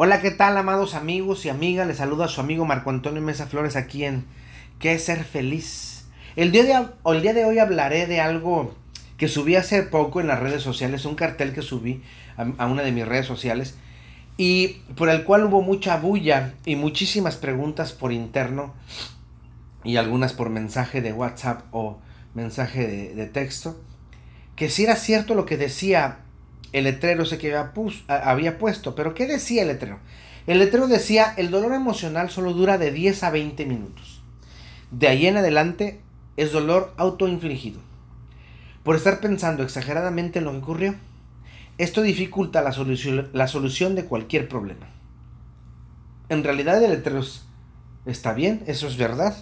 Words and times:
Hola, 0.00 0.20
¿qué 0.20 0.30
tal, 0.30 0.56
amados 0.56 0.94
amigos 0.94 1.44
y 1.44 1.48
amigas? 1.48 1.84
Les 1.84 1.96
saluda 1.96 2.26
a 2.26 2.28
su 2.28 2.40
amigo 2.40 2.64
Marco 2.64 2.90
Antonio 2.90 3.20
Mesa 3.20 3.48
Flores 3.48 3.74
aquí 3.74 4.04
en 4.04 4.26
¿Qué 4.78 4.92
es 4.92 5.02
ser 5.02 5.24
feliz? 5.24 6.06
El 6.36 6.52
día, 6.52 6.62
de, 6.62 6.86
el 7.04 7.20
día 7.20 7.34
de 7.34 7.44
hoy 7.44 7.58
hablaré 7.58 8.06
de 8.06 8.20
algo 8.20 8.76
que 9.16 9.26
subí 9.26 9.56
hace 9.56 9.82
poco 9.82 10.20
en 10.20 10.28
las 10.28 10.38
redes 10.38 10.62
sociales, 10.62 11.04
un 11.04 11.16
cartel 11.16 11.52
que 11.52 11.62
subí 11.62 12.00
a, 12.36 12.66
una 12.66 12.84
de 12.84 12.92
mis 12.92 13.08
redes 13.08 13.26
sociales 13.26 13.74
y 14.36 14.82
por 14.96 15.08
el 15.08 15.24
cual 15.24 15.46
hubo 15.46 15.62
mucha 15.62 15.96
bulla 15.96 16.54
y 16.64 16.76
muchísimas 16.76 17.34
preguntas 17.34 17.92
por 17.92 18.12
interno 18.12 18.74
y 19.82 19.96
algunas 19.96 20.32
por 20.32 20.48
mensaje 20.48 21.02
de 21.02 21.12
WhatsApp 21.12 21.62
o 21.72 21.98
mensaje 22.34 22.86
de, 22.86 23.14
de 23.16 23.26
texto, 23.26 23.80
que 24.54 24.70
si 24.70 24.84
era 24.84 24.94
cierto 24.94 25.34
lo 25.34 25.44
que 25.44 25.56
decía 25.56 26.18
el 26.72 26.84
letrero 26.84 27.22
ese 27.22 27.38
que 27.38 27.54
había, 28.08 28.58
puesto. 28.58 28.94
Pero 28.94 29.14
¿qué 29.14 29.26
decía 29.26 29.62
el 29.62 29.68
letrero? 29.68 29.98
El 30.46 30.58
letrero 30.58 30.88
decía, 30.88 31.34
el 31.36 31.50
dolor 31.50 31.74
emocional 31.74 32.30
solo 32.30 32.52
dura 32.52 32.78
de 32.78 32.90
10 32.90 33.22
a 33.22 33.30
20 33.30 33.66
minutos. 33.66 34.22
De 34.90 35.08
ahí 35.08 35.26
en 35.26 35.36
adelante 35.36 36.00
es 36.36 36.52
dolor 36.52 36.94
autoinfligido. 36.96 37.80
Por 38.82 38.96
estar 38.96 39.20
pensando 39.20 39.62
exageradamente 39.62 40.38
en 40.38 40.46
lo 40.46 40.52
que 40.52 40.58
ocurrió. 40.58 40.94
Esto 41.76 42.02
dificulta 42.02 42.62
la 42.62 42.72
solución, 42.72 43.28
la 43.32 43.46
solución 43.46 43.94
de 43.94 44.04
cualquier 44.04 44.48
problema. 44.48 44.86
En 46.28 46.44
realidad 46.44 46.82
el 46.82 46.90
letrero 46.90 47.22
está 48.06 48.32
bien, 48.32 48.62
eso 48.66 48.86
es 48.88 48.96
verdad. 48.96 49.36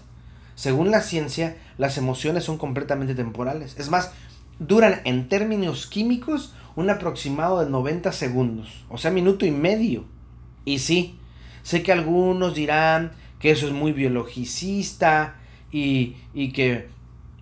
Según 0.54 0.90
la 0.90 1.02
ciencia, 1.02 1.56
las 1.78 1.98
emociones 1.98 2.44
son 2.44 2.58
completamente 2.58 3.14
temporales. 3.14 3.76
Es 3.78 3.90
más, 3.90 4.12
duran 4.58 5.00
en 5.04 5.28
términos 5.28 5.86
químicos 5.86 6.54
un 6.76 6.90
aproximado 6.90 7.64
de 7.64 7.70
90 7.70 8.12
segundos, 8.12 8.84
o 8.88 8.98
sea, 8.98 9.10
minuto 9.10 9.44
y 9.46 9.50
medio. 9.50 10.04
Y 10.64 10.78
sí, 10.78 11.18
sé 11.62 11.82
que 11.82 11.92
algunos 11.92 12.54
dirán 12.54 13.12
que 13.40 13.50
eso 13.50 13.66
es 13.66 13.72
muy 13.72 13.92
biologicista 13.92 15.36
y, 15.72 16.16
y 16.34 16.52
que 16.52 16.88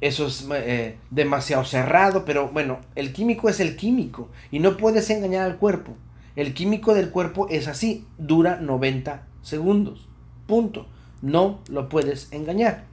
eso 0.00 0.26
es 0.26 0.46
eh, 0.52 0.98
demasiado 1.10 1.64
cerrado, 1.64 2.24
pero 2.24 2.48
bueno, 2.48 2.80
el 2.94 3.12
químico 3.12 3.48
es 3.48 3.60
el 3.60 3.76
químico 3.76 4.28
y 4.50 4.58
no 4.58 4.76
puedes 4.76 5.08
engañar 5.10 5.42
al 5.42 5.56
cuerpo. 5.56 5.94
El 6.36 6.52
químico 6.52 6.94
del 6.94 7.10
cuerpo 7.10 7.48
es 7.48 7.68
así, 7.68 8.06
dura 8.18 8.56
90 8.56 9.26
segundos. 9.42 10.08
Punto. 10.46 10.86
No 11.22 11.60
lo 11.68 11.88
puedes 11.88 12.30
engañar. 12.32 12.84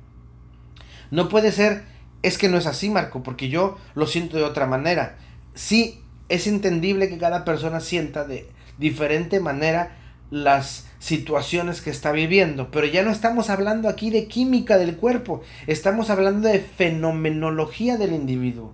No 1.10 1.28
puede 1.28 1.52
ser, 1.52 1.84
es 2.22 2.38
que 2.38 2.48
no 2.48 2.58
es 2.58 2.66
así, 2.66 2.90
Marco, 2.90 3.24
porque 3.24 3.50
yo 3.50 3.78
lo 3.94 4.08
siento 4.08 4.38
de 4.38 4.44
otra 4.44 4.68
manera. 4.68 5.18
Sí, 5.54 6.00
es 6.32 6.48
entendible 6.48 7.10
que 7.10 7.18
cada 7.18 7.44
persona 7.44 7.82
sienta 7.82 8.24
de 8.24 8.50
diferente 8.78 9.40
manera 9.40 9.98
las 10.30 10.88
situaciones 10.98 11.82
que 11.82 11.90
está 11.90 12.14
viviendo, 12.14 12.72
pero 12.72 12.88
ya 12.88 13.04
no 13.04 13.12
estamos 13.12 13.50
hablando 13.50 13.90
aquí 13.90 14.10
de 14.10 14.28
química 14.28 14.78
del 14.78 14.96
cuerpo, 14.96 15.42
estamos 15.68 16.10
hablando 16.10 16.48
de 16.48 16.60
fenomenología 16.60 17.98
del 17.98 18.14
individuo. 18.14 18.74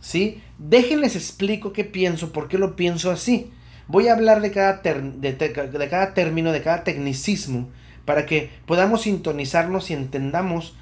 ¿Sí? 0.00 0.42
Déjenles 0.58 1.14
explico 1.14 1.72
qué 1.72 1.84
pienso, 1.84 2.32
por 2.32 2.48
qué 2.48 2.58
lo 2.58 2.74
pienso 2.74 3.12
así. 3.12 3.52
Voy 3.86 4.08
a 4.08 4.14
hablar 4.14 4.40
de 4.40 4.50
cada, 4.50 4.78
de, 4.82 5.32
de 5.32 5.88
cada 5.88 6.14
término, 6.14 6.50
de 6.50 6.62
cada 6.62 6.82
tecnicismo, 6.82 7.70
para 8.04 8.26
que 8.26 8.50
podamos 8.66 9.02
sintonizarnos 9.02 9.90
y 9.90 9.94
entendamos, 9.94 10.74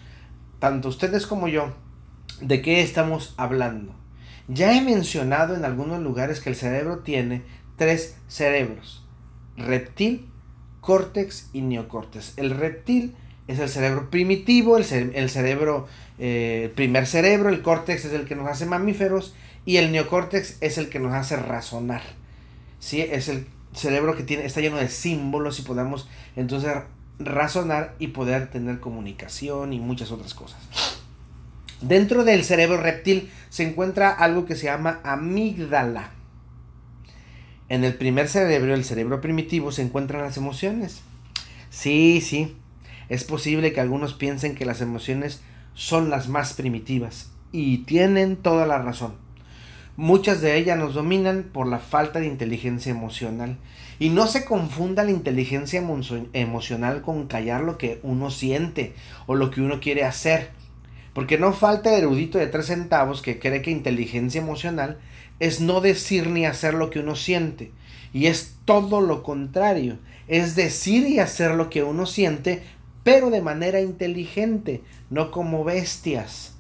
tanto 0.59 0.89
ustedes 0.89 1.27
como 1.27 1.49
yo, 1.49 1.75
de 2.41 2.63
qué 2.63 2.81
estamos 2.81 3.35
hablando. 3.37 4.00
Ya 4.53 4.77
he 4.77 4.81
mencionado 4.81 5.55
en 5.55 5.65
algunos 5.65 6.01
lugares 6.03 6.41
que 6.41 6.51
el 6.51 6.57
cerebro 6.57 6.99
tiene 6.99 7.43
tres 7.77 8.17
cerebros, 8.27 9.05
reptil, 9.57 10.29
córtex 10.81 11.51
y 11.53 11.61
neocórtex. 11.61 12.37
El 12.37 12.51
reptil 12.51 13.15
es 13.47 13.61
el 13.61 13.69
cerebro 13.69 14.11
primitivo, 14.11 14.77
el, 14.77 14.85
cerebro, 14.85 15.87
eh, 16.19 16.73
primer 16.75 17.07
cerebro, 17.07 17.49
el 17.49 17.63
córtex 17.63 18.07
es 18.07 18.13
el 18.13 18.27
que 18.27 18.35
nos 18.35 18.49
hace 18.49 18.67
mamíferos 18.67 19.35
y 19.65 19.77
el 19.77 19.93
neocórtex 19.93 20.57
es 20.61 20.79
el 20.79 20.89
que 20.89 20.99
nos 20.99 21.13
hace 21.13 21.37
razonar. 21.37 22.03
¿Sí? 22.81 23.03
Es 23.03 23.29
el 23.29 23.47
cerebro 23.73 24.17
que 24.17 24.25
tiene, 24.25 24.47
está 24.47 24.61
lleno 24.61 24.79
de 24.79 24.89
símbolos 24.89 25.61
y 25.61 25.63
podemos 25.63 26.09
entonces 26.35 26.73
razonar 27.21 27.95
y 28.01 28.09
poder 28.09 28.51
tener 28.51 28.81
comunicación 28.81 29.73
y 29.73 29.79
muchas 29.79 30.11
otras 30.11 30.35
cosas. 30.35 31.00
Dentro 31.81 32.25
del 32.25 32.45
cerebro 32.45 32.77
reptil 32.77 33.31
se 33.49 33.67
encuentra 33.67 34.11
algo 34.11 34.45
que 34.45 34.57
se 34.57 34.67
llama 34.67 35.01
amígdala. 35.03 36.11
En 37.69 37.85
el 37.85 37.95
primer 37.95 38.29
cerebro, 38.29 38.75
el 38.75 38.85
cerebro 38.85 39.21
primitivo, 39.21 39.73
se 39.73 39.83
encuentran 39.83 40.23
las 40.23 40.37
emociones. 40.37 41.01
Sí, 41.71 42.21
sí, 42.21 42.57
es 43.09 43.25
posible 43.25 43.73
que 43.73 43.81
algunos 43.81 44.15
piensen 44.15 44.55
que 44.55 44.67
las 44.67 44.81
emociones 44.81 45.41
son 45.75 46.11
las 46.11 46.29
más 46.29 46.53
primitivas 46.53 47.31
y 47.53 47.79
tienen 47.79 48.37
toda 48.37 48.67
la 48.67 48.79
razón. 48.79 49.15
Muchas 49.97 50.41
de 50.41 50.57
ellas 50.57 50.79
nos 50.79 50.95
dominan 50.95 51.51
por 51.53 51.67
la 51.67 51.79
falta 51.79 52.21
de 52.21 52.27
inteligencia 52.27 52.91
emocional. 52.91 53.59
Y 53.99 54.09
no 54.09 54.27
se 54.27 54.45
confunda 54.47 55.05
la 55.05 55.11
inteligencia 55.11 55.83
emocional 56.33 57.03
con 57.03 57.27
callar 57.27 57.61
lo 57.63 57.77
que 57.77 58.01
uno 58.03 58.31
siente 58.31 58.95
o 59.27 59.35
lo 59.35 59.51
que 59.51 59.61
uno 59.61 59.79
quiere 59.81 60.05
hacer. 60.05 60.53
Porque 61.15 61.39
no 61.39 61.53
falta 61.53 61.97
erudito 61.97 62.39
de 62.39 62.47
tres 62.47 62.67
centavos 62.67 63.23
que 63.23 63.39
cree 63.39 63.63
que 63.63 63.71
inteligencia 63.71 64.41
emocional 64.41 64.99
es 65.41 65.61
no 65.61 65.81
decir 65.81 66.29
ni 66.29 66.47
hacer 66.47 66.75
lo 66.75 66.91
que 66.91 67.01
uno 67.01 67.17
siente. 67.17 67.73
Y 68.13 68.27
es 68.27 68.57
todo 68.65 69.01
lo 69.01 69.23
contrario. 69.23 69.99
Es 70.29 70.55
decir 70.55 71.07
y 71.09 71.19
hacer 71.19 71.53
lo 71.53 71.71
que 71.71 71.83
uno 71.83 72.07
siente, 72.07 72.63
pero 73.03 73.31
de 73.31 73.43
manera 73.43 73.81
inteligente, 73.81 74.83
no 75.09 75.31
como 75.31 75.65
bestias. 75.65 76.55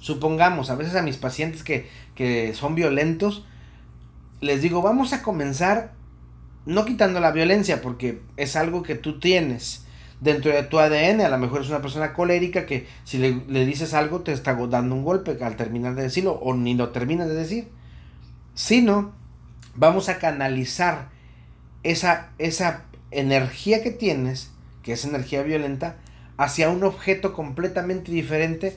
Supongamos, 0.00 0.70
a 0.70 0.76
veces 0.76 0.94
a 0.94 1.02
mis 1.02 1.16
pacientes 1.16 1.62
que, 1.62 1.88
que 2.14 2.54
son 2.54 2.74
violentos, 2.74 3.44
les 4.40 4.62
digo, 4.62 4.80
vamos 4.82 5.12
a 5.12 5.22
comenzar 5.22 5.92
no 6.64 6.84
quitando 6.84 7.20
la 7.20 7.32
violencia, 7.32 7.80
porque 7.80 8.20
es 8.36 8.56
algo 8.56 8.82
que 8.82 8.94
tú 8.94 9.18
tienes 9.18 9.85
dentro 10.20 10.52
de 10.52 10.62
tu 10.62 10.78
ADN. 10.78 11.20
A 11.20 11.28
lo 11.28 11.38
mejor 11.38 11.62
es 11.62 11.68
una 11.68 11.82
persona 11.82 12.12
colérica 12.12 12.66
que 12.66 12.86
si 13.04 13.18
le, 13.18 13.64
dices 13.64 13.94
algo 13.94 14.20
te 14.20 14.32
está 14.32 14.54
dando 14.54 14.94
un 14.94 15.04
golpe 15.04 15.36
al 15.42 15.56
terminar 15.56 15.94
de 15.94 16.02
decirlo 16.02 16.32
o 16.32 16.54
ni 16.54 16.74
lo 16.74 16.90
terminas 16.90 17.28
de 17.28 17.34
decir. 17.34 17.68
Sino, 18.54 19.12
vamos 19.74 20.08
a 20.08 20.18
canalizar 20.18 21.10
esa, 21.82 22.30
esa 22.38 22.84
energía 23.10 23.82
que 23.82 23.90
tienes, 23.90 24.50
que 24.82 24.92
es 24.92 25.04
energía 25.04 25.42
violenta, 25.42 25.96
hacia 26.36 26.70
un 26.70 26.84
objeto 26.84 27.32
completamente 27.32 28.12
diferente 28.12 28.76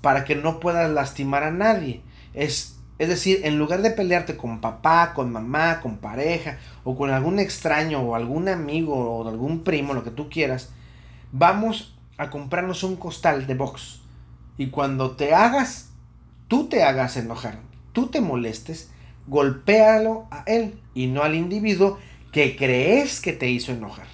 para 0.00 0.24
que 0.24 0.36
no 0.36 0.60
puedas 0.60 0.90
lastimar 0.90 1.42
a 1.44 1.50
nadie. 1.50 2.02
Es, 2.34 2.73
es 2.98 3.08
decir, 3.08 3.40
en 3.44 3.58
lugar 3.58 3.82
de 3.82 3.90
pelearte 3.90 4.36
con 4.36 4.60
papá, 4.60 5.12
con 5.14 5.32
mamá, 5.32 5.80
con 5.80 5.98
pareja, 5.98 6.58
o 6.84 6.96
con 6.96 7.10
algún 7.10 7.38
extraño, 7.40 8.00
o 8.00 8.14
algún 8.14 8.48
amigo, 8.48 8.94
o 8.94 9.28
algún 9.28 9.64
primo, 9.64 9.94
lo 9.94 10.04
que 10.04 10.10
tú 10.10 10.28
quieras, 10.28 10.70
vamos 11.32 11.96
a 12.16 12.30
comprarnos 12.30 12.84
un 12.84 12.96
costal 12.96 13.46
de 13.46 13.54
box. 13.54 14.00
Y 14.56 14.68
cuando 14.68 15.12
te 15.12 15.34
hagas, 15.34 15.90
tú 16.46 16.68
te 16.68 16.84
hagas 16.84 17.16
enojar, 17.16 17.58
tú 17.92 18.06
te 18.06 18.20
molestes, 18.20 18.90
golpéalo 19.26 20.26
a 20.30 20.44
él 20.46 20.78
y 20.94 21.08
no 21.08 21.22
al 21.22 21.34
individuo 21.34 21.98
que 22.30 22.56
crees 22.56 23.20
que 23.20 23.32
te 23.32 23.50
hizo 23.50 23.72
enojar. 23.72 24.06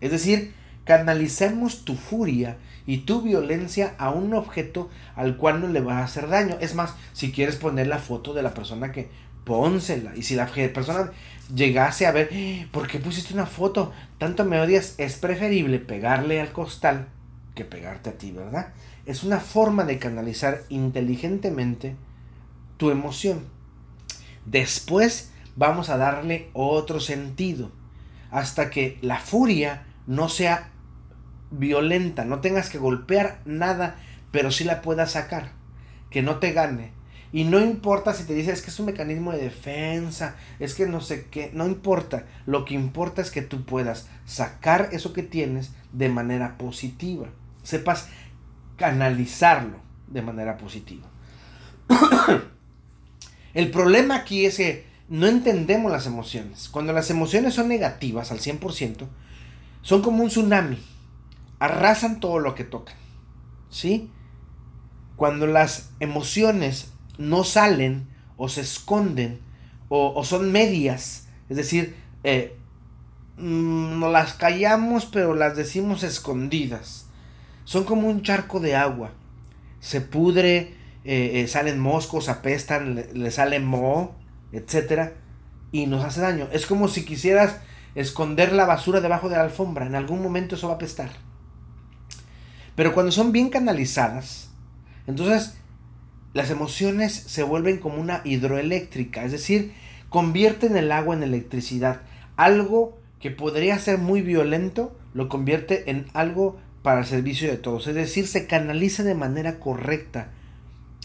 Es 0.00 0.12
decir, 0.12 0.54
canalicemos 0.84 1.84
tu 1.84 1.94
furia 1.96 2.58
y 2.86 2.98
tu 2.98 3.22
violencia 3.22 3.94
a 3.98 4.10
un 4.10 4.34
objeto 4.34 4.90
al 5.16 5.36
cual 5.36 5.60
no 5.60 5.68
le 5.68 5.80
va 5.80 5.98
a 5.98 6.04
hacer 6.04 6.28
daño. 6.28 6.56
Es 6.60 6.74
más, 6.74 6.94
si 7.12 7.32
quieres 7.32 7.56
poner 7.56 7.86
la 7.86 7.98
foto 7.98 8.34
de 8.34 8.42
la 8.42 8.54
persona 8.54 8.92
que 8.92 9.08
pónsela. 9.44 10.16
Y 10.16 10.22
si 10.22 10.34
la 10.34 10.46
persona 10.46 11.12
llegase 11.54 12.06
a 12.06 12.12
ver, 12.12 12.28
eh, 12.32 12.66
¿por 12.70 12.88
qué 12.88 12.98
pusiste 12.98 13.34
una 13.34 13.46
foto? 13.46 13.92
Tanto 14.18 14.44
me 14.44 14.60
odias, 14.60 14.94
es 14.98 15.16
preferible 15.16 15.78
pegarle 15.78 16.40
al 16.40 16.52
costal 16.52 17.08
que 17.54 17.64
pegarte 17.64 18.10
a 18.10 18.18
ti, 18.18 18.32
¿verdad? 18.32 18.72
Es 19.06 19.22
una 19.22 19.38
forma 19.38 19.84
de 19.84 19.98
canalizar 19.98 20.62
inteligentemente 20.68 21.96
tu 22.76 22.90
emoción. 22.90 23.44
Después 24.44 25.30
vamos 25.56 25.88
a 25.88 25.96
darle 25.96 26.50
otro 26.52 27.00
sentido, 27.00 27.70
hasta 28.30 28.70
que 28.70 28.98
la 29.02 29.18
furia 29.20 29.84
no 30.06 30.28
sea 30.28 30.70
violenta, 31.58 32.24
no 32.24 32.40
tengas 32.40 32.70
que 32.70 32.78
golpear 32.78 33.40
nada, 33.44 33.96
pero 34.30 34.50
sí 34.50 34.64
la 34.64 34.82
puedas 34.82 35.12
sacar, 35.12 35.52
que 36.10 36.22
no 36.22 36.38
te 36.38 36.52
gane 36.52 36.92
y 37.34 37.42
no 37.42 37.58
importa 37.58 38.14
si 38.14 38.22
te 38.22 38.32
dice 38.32 38.52
es 38.52 38.62
que 38.62 38.70
es 38.70 38.78
un 38.78 38.86
mecanismo 38.86 39.32
de 39.32 39.42
defensa, 39.42 40.36
es 40.60 40.72
que 40.74 40.86
no 40.86 41.00
sé 41.00 41.26
qué, 41.32 41.50
no 41.52 41.66
importa. 41.66 42.26
Lo 42.46 42.64
que 42.64 42.74
importa 42.74 43.22
es 43.22 43.32
que 43.32 43.42
tú 43.42 43.64
puedas 43.64 44.06
sacar 44.24 44.90
eso 44.92 45.12
que 45.12 45.24
tienes 45.24 45.72
de 45.92 46.08
manera 46.08 46.56
positiva. 46.56 47.26
Sepas 47.64 48.06
canalizarlo 48.76 49.78
de 50.06 50.22
manera 50.22 50.56
positiva. 50.58 51.08
El 53.54 53.72
problema 53.72 54.14
aquí 54.14 54.46
es 54.46 54.58
que 54.58 54.86
no 55.08 55.26
entendemos 55.26 55.90
las 55.90 56.06
emociones. 56.06 56.68
Cuando 56.68 56.92
las 56.92 57.10
emociones 57.10 57.54
son 57.54 57.66
negativas 57.66 58.30
al 58.30 58.38
100%, 58.38 59.08
son 59.82 60.02
como 60.02 60.22
un 60.22 60.28
tsunami. 60.28 60.78
Arrasan 61.58 62.20
todo 62.20 62.38
lo 62.38 62.54
que 62.54 62.64
tocan. 62.64 62.96
¿Sí? 63.70 64.10
Cuando 65.16 65.46
las 65.46 65.90
emociones 66.00 66.92
no 67.18 67.44
salen 67.44 68.08
o 68.36 68.48
se 68.48 68.62
esconden 68.62 69.40
o, 69.88 70.24
son 70.24 70.50
medias, 70.50 71.28
es 71.48 71.56
decir, 71.56 71.94
eh, 72.24 72.56
mm, 73.36 74.00
no 74.00 74.10
las 74.10 74.34
callamos 74.34 75.06
pero 75.06 75.34
las 75.34 75.56
decimos 75.56 76.02
escondidas. 76.02 77.06
Son 77.64 77.84
como 77.84 78.08
un 78.08 78.22
charco 78.22 78.60
de 78.60 78.74
agua. 78.74 79.12
Se 79.80 80.00
pudre, 80.00 80.74
eh, 81.04 81.42
eh, 81.42 81.48
salen 81.48 81.78
moscos, 81.78 82.28
apestan, 82.28 82.94
le, 82.94 83.12
le 83.14 83.30
sale 83.30 83.60
moho, 83.60 84.14
etc. 84.52 85.12
Y 85.70 85.86
nos 85.86 86.04
hace 86.04 86.20
daño. 86.20 86.48
Es 86.52 86.66
como 86.66 86.88
si 86.88 87.04
quisieras 87.04 87.60
esconder 87.94 88.52
la 88.52 88.66
basura 88.66 89.00
debajo 89.00 89.28
de 89.28 89.36
la 89.36 89.42
alfombra. 89.42 89.86
En 89.86 89.94
algún 89.94 90.22
momento 90.22 90.56
eso 90.56 90.68
va 90.68 90.74
a 90.74 90.76
apestar. 90.76 91.10
Pero 92.74 92.92
cuando 92.92 93.12
son 93.12 93.32
bien 93.32 93.50
canalizadas, 93.50 94.50
entonces 95.06 95.54
las 96.32 96.50
emociones 96.50 97.14
se 97.14 97.42
vuelven 97.42 97.78
como 97.78 98.00
una 98.00 98.20
hidroeléctrica, 98.24 99.24
es 99.24 99.32
decir, 99.32 99.72
convierten 100.08 100.76
el 100.76 100.90
agua 100.92 101.14
en 101.14 101.22
electricidad. 101.22 102.02
Algo 102.36 102.98
que 103.20 103.30
podría 103.30 103.78
ser 103.78 103.98
muy 103.98 104.20
violento 104.20 104.96
lo 105.14 105.28
convierte 105.28 105.90
en 105.90 106.06
algo 106.12 106.58
para 106.82 107.00
el 107.00 107.06
servicio 107.06 107.48
de 107.48 107.56
todos. 107.56 107.86
Es 107.86 107.94
decir, 107.94 108.26
se 108.26 108.46
canaliza 108.46 109.04
de 109.04 109.14
manera 109.14 109.58
correcta 109.58 110.28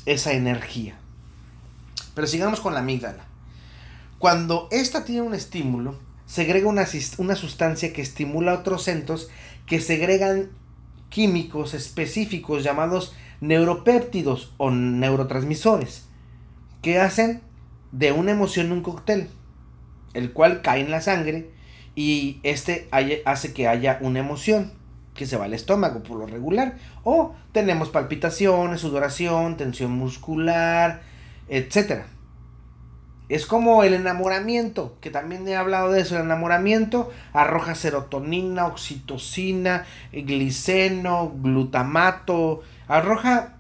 esa 0.06 0.34
energía. 0.34 0.98
Pero 2.16 2.28
sigamos 2.28 2.60
con 2.60 2.74
la 2.74 2.82
amígdala. 2.82 3.26
Cuando 4.18 4.68
esta 4.72 5.06
tiene 5.06 5.22
un 5.22 5.34
estímulo, 5.34 5.98
segrega 6.26 6.68
una, 6.68 6.86
una 7.18 7.36
sustancia 7.36 7.94
que 7.94 8.02
estimula 8.02 8.54
otros 8.54 8.84
centros 8.84 9.30
que 9.66 9.80
segregan 9.80 10.50
químicos 11.10 11.74
específicos 11.74 12.64
llamados 12.64 13.16
neuropéptidos 13.42 14.54
o 14.58 14.72
neurotransmisores 14.72 16.08
que 16.82 17.00
hacen 17.00 17.42
de 17.92 18.12
una 18.12 18.32
emoción 18.32 18.72
un 18.72 18.82
cóctel, 18.82 19.30
el 20.14 20.32
cual 20.32 20.62
cae 20.62 20.82
en 20.82 20.92
la 20.92 21.02
sangre 21.02 21.52
y 21.96 22.40
este 22.44 22.88
hace 23.26 23.54
que 23.54 23.68
haya 23.68 23.98
una 24.02 24.20
emoción 24.20 24.72
que 25.16 25.26
se 25.26 25.36
va 25.36 25.46
al 25.46 25.54
estómago 25.54 26.02
por 26.02 26.18
lo 26.18 26.28
regular 26.28 26.78
o 27.04 27.36
tenemos 27.52 27.90
palpitaciones, 27.90 28.82
sudoración, 28.82 29.58
tensión 29.58 29.92
muscular, 29.92 31.02
etcétera. 31.50 32.08
Es 33.30 33.46
como 33.46 33.84
el 33.84 33.94
enamoramiento, 33.94 34.98
que 35.02 35.12
también 35.12 35.48
he 35.48 35.56
hablado 35.56 35.92
de 35.92 36.02
eso. 36.02 36.16
El 36.16 36.24
enamoramiento 36.24 37.12
arroja 37.32 37.76
serotonina, 37.76 38.66
oxitocina, 38.66 39.86
gliceno, 40.12 41.32
glutamato. 41.36 42.62
Arroja, 42.88 43.58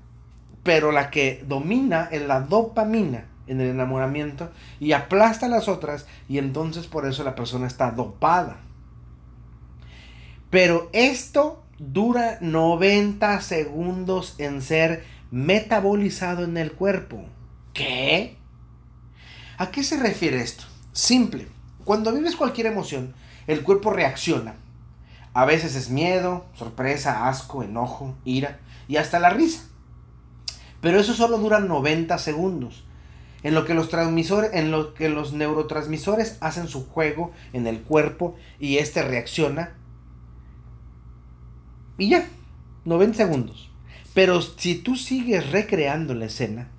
pero 0.63 0.91
la 0.91 1.11
que 1.11 1.45
domina 1.47 2.09
es 2.11 2.23
la 2.23 2.41
dopamina 2.41 3.25
en 3.45 3.61
el 3.61 3.69
enamoramiento 3.69 4.51
y 4.79 4.93
aplasta 4.93 5.47
las 5.47 5.67
otras 5.67 6.07
y 6.27 6.39
entonces 6.39 6.87
por 6.87 7.05
eso 7.05 7.23
la 7.23 7.35
persona 7.35 7.67
está 7.67 7.91
dopada. 7.91 8.57
Pero 10.49 10.89
esto 10.93 11.63
dura 11.77 12.39
90 12.41 13.39
segundos 13.41 14.33
en 14.39 14.63
ser 14.63 15.03
metabolizado 15.29 16.43
en 16.43 16.57
el 16.57 16.71
cuerpo. 16.71 17.23
¿Qué? 17.73 18.38
¿A 19.59 19.71
qué 19.71 19.83
se 19.83 19.97
refiere 19.97 20.39
esto? 20.39 20.63
Simple. 20.93 21.49
Cuando 21.83 22.13
vives 22.13 22.37
cualquier 22.37 22.67
emoción, 22.67 23.13
el 23.45 23.61
cuerpo 23.61 23.91
reacciona. 23.91 24.55
A 25.33 25.43
veces 25.43 25.75
es 25.75 25.89
miedo, 25.89 26.45
sorpresa, 26.53 27.27
asco, 27.27 27.61
enojo, 27.61 28.15
ira 28.23 28.61
y 28.87 28.95
hasta 28.95 29.19
la 29.19 29.29
risa. 29.29 29.63
Pero 30.79 30.97
eso 30.97 31.13
solo 31.13 31.37
dura 31.39 31.59
90 31.59 32.17
segundos. 32.19 32.85
En 33.43 33.53
lo 33.53 33.65
que 33.65 33.73
los 33.73 33.89
en 34.53 34.71
lo 34.71 34.93
que 34.93 35.09
los 35.09 35.33
neurotransmisores 35.33 36.37
hacen 36.39 36.69
su 36.69 36.87
juego 36.87 37.33
en 37.51 37.67
el 37.67 37.81
cuerpo 37.81 38.37
y 38.61 38.77
este 38.77 39.01
reacciona. 39.01 39.75
Y 41.97 42.07
ya, 42.07 42.25
90 42.85 43.17
segundos. 43.17 43.69
Pero 44.13 44.41
si 44.41 44.75
tú 44.75 44.95
sigues 44.95 45.51
recreando 45.51 46.13
la 46.13 46.25
escena, 46.25 46.69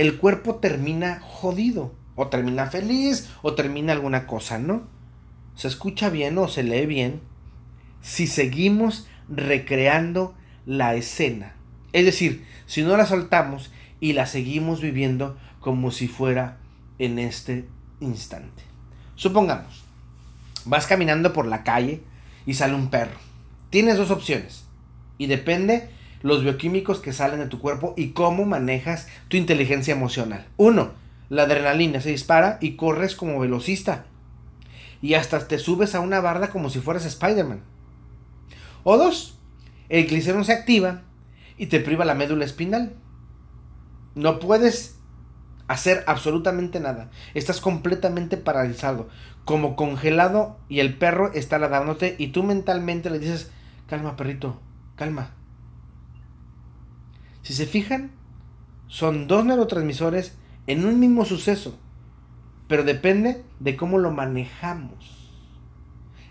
el 0.00 0.16
cuerpo 0.16 0.54
termina 0.56 1.20
jodido. 1.20 1.94
O 2.14 2.28
termina 2.28 2.66
feliz, 2.66 3.28
o 3.42 3.54
termina 3.54 3.92
alguna 3.92 4.26
cosa, 4.26 4.58
¿no? 4.58 4.88
Se 5.54 5.68
escucha 5.68 6.08
bien 6.08 6.38
o 6.38 6.48
se 6.48 6.62
lee 6.62 6.86
bien 6.86 7.20
si 8.00 8.26
seguimos 8.26 9.06
recreando 9.28 10.34
la 10.64 10.94
escena. 10.94 11.54
Es 11.92 12.06
decir, 12.06 12.46
si 12.64 12.82
no 12.82 12.96
la 12.96 13.04
soltamos 13.04 13.72
y 14.00 14.14
la 14.14 14.24
seguimos 14.24 14.80
viviendo 14.80 15.38
como 15.60 15.90
si 15.90 16.08
fuera 16.08 16.56
en 16.98 17.18
este 17.18 17.68
instante. 18.00 18.62
Supongamos, 19.16 19.84
vas 20.64 20.86
caminando 20.86 21.34
por 21.34 21.44
la 21.44 21.62
calle 21.62 22.02
y 22.46 22.54
sale 22.54 22.74
un 22.74 22.88
perro. 22.88 23.18
Tienes 23.68 23.98
dos 23.98 24.10
opciones 24.10 24.64
y 25.18 25.26
depende 25.26 25.90
los 26.22 26.42
bioquímicos 26.42 26.98
que 26.98 27.12
salen 27.12 27.40
de 27.40 27.46
tu 27.46 27.60
cuerpo 27.60 27.94
y 27.96 28.10
cómo 28.10 28.44
manejas 28.44 29.08
tu 29.28 29.36
inteligencia 29.36 29.92
emocional. 29.92 30.46
Uno, 30.56 30.92
la 31.28 31.44
adrenalina 31.44 32.00
se 32.00 32.10
dispara 32.10 32.58
y 32.60 32.76
corres 32.76 33.14
como 33.14 33.38
velocista. 33.38 34.04
Y 35.00 35.14
hasta 35.14 35.46
te 35.48 35.58
subes 35.58 35.94
a 35.94 36.00
una 36.00 36.20
barda 36.20 36.50
como 36.50 36.68
si 36.68 36.80
fueras 36.80 37.06
Spider-Man. 37.06 37.62
O 38.84 38.98
dos, 38.98 39.38
el 39.88 40.06
gliceno 40.06 40.44
se 40.44 40.52
activa 40.52 41.02
y 41.56 41.66
te 41.66 41.80
priva 41.80 42.04
la 42.04 42.14
médula 42.14 42.44
espinal. 42.44 42.94
No 44.14 44.38
puedes 44.38 44.98
hacer 45.68 46.02
absolutamente 46.06 46.80
nada. 46.80 47.10
Estás 47.32 47.60
completamente 47.60 48.36
paralizado, 48.36 49.08
como 49.44 49.76
congelado 49.76 50.58
y 50.68 50.80
el 50.80 50.98
perro 50.98 51.32
está 51.32 51.58
ladrándote 51.58 52.16
y 52.18 52.28
tú 52.28 52.42
mentalmente 52.42 53.08
le 53.08 53.20
dices, 53.20 53.50
calma 53.86 54.16
perrito, 54.16 54.60
calma, 54.96 55.30
si 57.50 57.56
se 57.56 57.66
fijan, 57.66 58.12
son 58.86 59.26
dos 59.26 59.44
neurotransmisores 59.44 60.36
en 60.68 60.84
un 60.84 61.00
mismo 61.00 61.24
suceso, 61.24 61.76
pero 62.68 62.84
depende 62.84 63.42
de 63.58 63.74
cómo 63.74 63.98
lo 63.98 64.12
manejamos. 64.12 65.32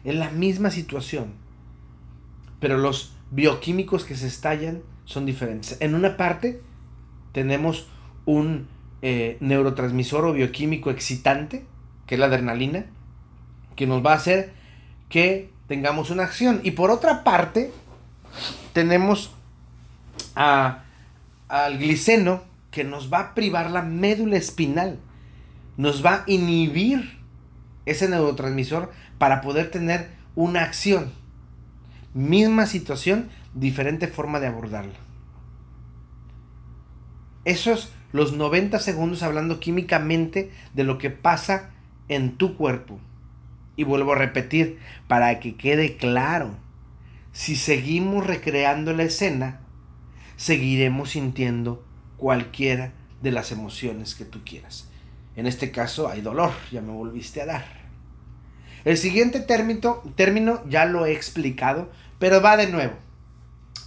Es 0.05 0.15
la 0.15 0.29
misma 0.29 0.71
situación, 0.71 1.33
pero 2.61 2.77
los 2.77 3.17
bioquímicos 3.31 4.05
que 4.05 4.15
se 4.15 4.27
estallan 4.27 4.81
son 5.03 5.25
diferentes. 5.25 5.75
En 5.81 5.93
una 5.93 6.15
parte 6.15 6.61
tenemos 7.33 7.89
un 8.25 8.69
eh, 9.01 9.35
neurotransmisor 9.41 10.23
o 10.23 10.31
bioquímico 10.31 10.89
excitante, 10.89 11.65
que 12.07 12.15
es 12.15 12.19
la 12.19 12.27
adrenalina, 12.27 12.85
que 13.75 13.88
nos 13.88 14.05
va 14.05 14.13
a 14.13 14.15
hacer 14.15 14.53
que 15.09 15.51
tengamos 15.67 16.11
una 16.11 16.23
acción. 16.23 16.61
Y 16.63 16.71
por 16.71 16.91
otra 16.91 17.25
parte, 17.25 17.73
tenemos 18.71 19.31
a 20.38 20.85
al 21.50 21.77
gliceno 21.77 22.44
que 22.72 22.84
nos 22.84 23.12
va 23.12 23.20
a 23.20 23.36
privar 23.36 23.72
la 23.72 23.82
médula 23.82 24.38
espinal, 24.38 25.00
nos 25.75 26.06
va 26.06 26.13
a 26.13 26.24
inhibir 26.27 27.20
ese 27.86 28.08
neurotransmisor 28.08 28.91
para 29.18 29.41
poder 29.41 29.72
tener 29.72 30.10
una 30.36 30.63
acción. 30.63 31.12
Misma 32.13 32.65
situación, 32.65 33.29
diferente 33.53 34.08
forma 34.08 34.39
de 34.39 34.48
abordarla. 34.48 34.94
Esos 37.46 37.91
los 38.12 38.34
90 38.34 38.79
segundos 38.79 39.24
hablando 39.24 39.60
químicamente 39.60 40.51
de 40.74 40.84
lo 40.84 40.98
que 40.98 41.10
pasa 41.10 41.72
en 42.08 42.38
tu 42.38 42.56
cuerpo. 42.56 43.00
Y 43.75 43.84
vuelvo 43.84 44.13
a 44.13 44.18
repetir, 44.18 44.79
para 45.08 45.39
que 45.39 45.56
quede 45.56 45.96
claro, 45.96 46.56
si 47.32 47.56
seguimos 47.56 48.25
recreando 48.25 48.94
la 48.94 49.03
escena, 49.03 49.62
seguiremos 50.39 51.10
sintiendo 51.10 51.84
cualquiera 52.15 52.93
de 53.22 53.29
las 53.29 53.51
emociones 53.51 54.15
que 54.15 54.24
tú 54.24 54.39
quieras. 54.46 54.88
En 55.36 55.46
este 55.46 55.69
caso 55.69 56.08
hay 56.08 56.22
dolor, 56.22 56.51
ya 56.72 56.79
me 56.79 56.93
volviste 56.93 57.41
a 57.41 57.46
dar. 57.46 57.65
El 58.86 58.98
siguiente 58.98 59.41
término, 59.41 60.63
ya 60.69 60.86
lo 60.86 61.05
he 61.05 61.12
explicado, 61.12 61.91
pero 62.19 62.41
va 62.41 62.55
de 62.55 62.67
nuevo. 62.67 62.93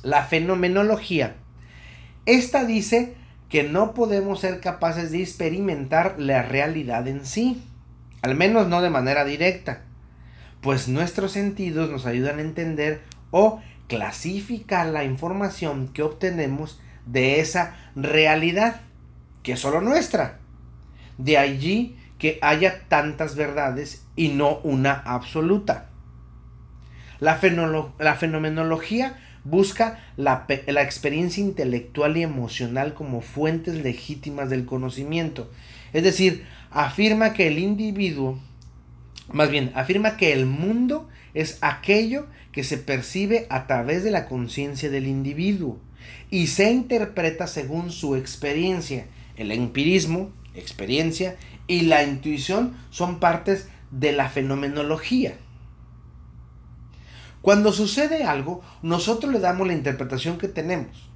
La 0.02 0.24
fenomenología. 0.24 1.36
Esta 2.26 2.66
dice 2.66 3.14
que 3.48 3.62
no 3.62 3.94
podemos 3.94 4.40
ser 4.40 4.60
capaces 4.60 5.10
de 5.10 5.22
experimentar 5.22 6.16
la 6.18 6.42
realidad 6.42 7.08
en 7.08 7.24
sí, 7.24 7.62
al 8.20 8.34
menos 8.34 8.68
no 8.68 8.82
de 8.82 8.90
manera 8.90 9.24
directa, 9.24 9.84
pues 10.60 10.86
nuestros 10.86 11.32
sentidos 11.32 11.90
nos 11.90 12.04
ayudan 12.04 12.38
a 12.38 12.42
entender 12.42 13.00
o 13.30 13.62
clasificar 13.92 14.86
la 14.86 15.04
información 15.04 15.88
que 15.88 16.02
obtenemos 16.02 16.80
de 17.04 17.40
esa 17.40 17.76
realidad, 17.94 18.80
que 19.42 19.52
es 19.52 19.60
solo 19.60 19.82
nuestra. 19.82 20.38
De 21.18 21.36
allí 21.36 21.98
que 22.18 22.38
haya 22.40 22.84
tantas 22.88 23.36
verdades 23.36 24.06
y 24.16 24.28
no 24.28 24.60
una 24.60 24.94
absoluta. 24.94 25.90
La, 27.20 27.38
la 27.98 28.14
fenomenología 28.14 29.18
busca 29.44 30.02
la, 30.16 30.46
la, 30.66 30.82
experiencia 30.82 31.44
intelectual 31.44 32.16
y 32.16 32.22
emocional 32.22 32.94
como 32.94 33.20
fuentes 33.20 33.74
legítimas 33.74 34.48
del 34.48 34.64
conocimiento. 34.64 35.50
Es 35.92 36.02
decir, 36.02 36.46
afirma 36.70 37.34
que 37.34 37.46
el 37.48 37.58
individuo, 37.58 38.38
más 39.30 39.50
bien, 39.50 39.70
afirma 39.74 40.16
que 40.16 40.32
el 40.32 40.46
mundo 40.46 41.10
es 41.34 41.58
aquello 41.60 42.26
que 42.52 42.64
se 42.64 42.78
percibe 42.78 43.46
a 43.50 43.66
través 43.66 44.04
de 44.04 44.10
la 44.10 44.26
conciencia 44.26 44.90
del 44.90 45.06
individuo 45.06 45.78
y 46.30 46.48
se 46.48 46.70
interpreta 46.70 47.46
según 47.46 47.90
su 47.90 48.16
experiencia. 48.16 49.06
El 49.36 49.50
empirismo, 49.52 50.30
experiencia, 50.54 51.36
y 51.66 51.82
la 51.82 52.02
intuición 52.02 52.76
son 52.90 53.20
partes 53.20 53.68
de 53.90 54.12
la 54.12 54.28
fenomenología. 54.28 55.36
Cuando 57.40 57.72
sucede 57.72 58.24
algo, 58.24 58.62
nosotros 58.82 59.32
le 59.32 59.40
damos 59.40 59.66
la 59.66 59.72
interpretación 59.72 60.38
que 60.38 60.48
tenemos. 60.48 61.10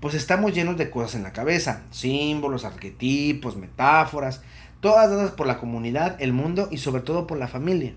Pues 0.00 0.14
estamos 0.14 0.54
llenos 0.54 0.76
de 0.76 0.90
cosas 0.90 1.14
en 1.14 1.22
la 1.22 1.32
cabeza, 1.32 1.82
símbolos, 1.90 2.64
arquetipos, 2.64 3.56
metáforas, 3.56 4.42
todas 4.80 5.10
dadas 5.10 5.32
por 5.32 5.46
la 5.46 5.58
comunidad, 5.58 6.16
el 6.20 6.32
mundo 6.32 6.68
y 6.70 6.78
sobre 6.78 7.02
todo 7.02 7.26
por 7.26 7.38
la 7.38 7.48
familia. 7.48 7.94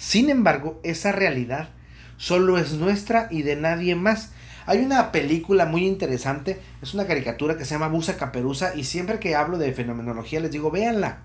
Sin 0.00 0.30
embargo, 0.30 0.80
esa 0.82 1.12
realidad 1.12 1.68
solo 2.16 2.56
es 2.56 2.72
nuestra 2.72 3.28
y 3.30 3.42
de 3.42 3.54
nadie 3.54 3.94
más. 3.96 4.32
Hay 4.64 4.78
una 4.78 5.12
película 5.12 5.66
muy 5.66 5.86
interesante, 5.86 6.58
es 6.80 6.94
una 6.94 7.06
caricatura 7.06 7.58
que 7.58 7.66
se 7.66 7.74
llama 7.74 7.88
Busa 7.88 8.16
Caperuza 8.16 8.74
y 8.74 8.84
siempre 8.84 9.20
que 9.20 9.34
hablo 9.34 9.58
de 9.58 9.74
fenomenología 9.74 10.40
les 10.40 10.52
digo, 10.52 10.70
véanla. 10.70 11.18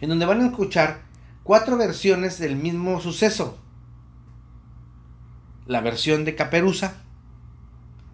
En 0.00 0.08
donde 0.08 0.26
van 0.26 0.40
a 0.40 0.46
escuchar 0.46 1.02
cuatro 1.44 1.76
versiones 1.76 2.40
del 2.40 2.56
mismo 2.56 3.00
suceso. 3.00 3.60
La 5.64 5.80
versión 5.80 6.24
de 6.24 6.34
Caperuza, 6.34 6.94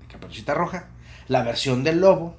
de 0.02 0.12
Caperucita 0.12 0.52
Roja, 0.52 0.90
la 1.28 1.42
versión 1.42 1.82
del 1.82 2.02
lobo, 2.02 2.36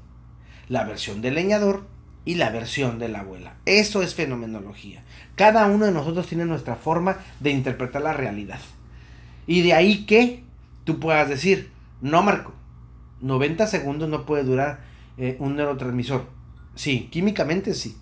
la 0.70 0.84
versión 0.84 1.24
del 1.24 1.34
leñador 1.34 1.88
y 2.28 2.36
la 2.36 2.50
versión 2.50 3.00
de 3.00 3.08
la 3.08 3.22
abuela. 3.22 3.56
Eso 3.66 4.02
es 4.04 4.14
fenomenología. 4.14 5.02
Cada 5.38 5.66
uno 5.68 5.86
de 5.86 5.94
nosotros 5.94 6.28
tiene 6.28 6.44
nuestra 6.44 6.76
forma 6.76 7.20
de 7.40 7.52
interpretar 7.52 8.02
la 8.02 8.12
realidad. 8.12 8.60
Y 9.48 9.62
de 9.62 9.74
ahí 9.74 10.06
que 10.06 10.44
tú 10.84 11.00
puedas 11.00 11.30
decir, 11.30 11.72
no 12.02 12.22
Marco, 12.24 12.54
90 13.22 13.66
segundos 13.68 14.10
no 14.10 14.26
puede 14.26 14.44
durar 14.44 14.82
eh, 15.18 15.38
un 15.40 15.56
neurotransmisor. 15.56 16.26
Sí, 16.76 17.08
químicamente 17.10 17.74
sí. 17.74 17.96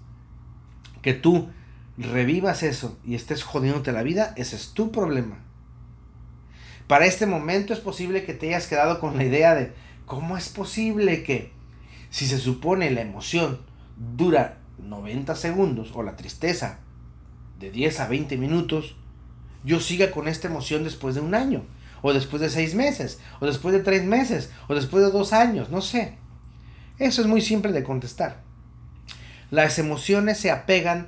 Que 1.04 1.14
tú 1.14 1.50
revivas 1.96 2.64
eso 2.64 2.98
y 3.06 3.14
estés 3.14 3.44
jodiéndote 3.44 3.92
la 3.92 4.02
vida, 4.02 4.34
ese 4.38 4.56
es 4.56 4.74
tu 4.74 4.92
problema. 4.92 5.38
Para 6.88 7.06
este 7.06 7.28
momento 7.28 7.74
es 7.74 7.80
posible 7.80 8.26
que 8.26 8.34
te 8.34 8.48
hayas 8.48 8.66
quedado 8.66 9.00
con 9.00 9.18
la 9.18 9.24
idea 9.24 9.54
de 9.54 9.72
cómo 10.08 10.36
es 10.36 10.50
posible 10.50 11.22
que 11.22 11.52
si 12.10 12.26
se 12.26 12.40
supone 12.40 12.90
la 12.90 13.02
emoción 13.02 13.60
dura 13.98 14.58
90 14.78 15.36
segundos 15.36 15.92
o 15.94 16.04
la 16.04 16.16
tristeza 16.16 16.80
de 17.60 17.72
10 17.72 18.00
a 18.02 18.08
20 18.08 18.38
minutos, 18.38 18.96
yo 19.64 19.80
siga 19.80 20.12
con 20.12 20.28
esta 20.28 20.48
emoción 20.48 20.84
después 20.84 21.16
de 21.16 21.22
un 21.22 21.34
año, 21.34 21.64
o 22.02 22.14
después 22.14 22.42
de 22.42 22.50
seis 22.50 22.76
meses, 22.76 23.20
o 23.40 23.46
después 23.46 23.74
de 23.74 23.82
tres 23.82 24.04
meses, 24.04 24.52
o 24.68 24.76
después 24.76 25.04
de 25.04 25.12
dos 25.12 25.34
años, 25.34 25.70
no 25.70 25.82
sé. 25.82 26.18
Eso 27.00 27.22
es 27.22 27.28
muy 27.28 27.42
simple 27.42 27.72
de 27.72 27.84
contestar. 27.84 28.44
Las 29.50 29.80
emociones 29.80 30.38
se 30.38 30.52
apegan 30.52 31.08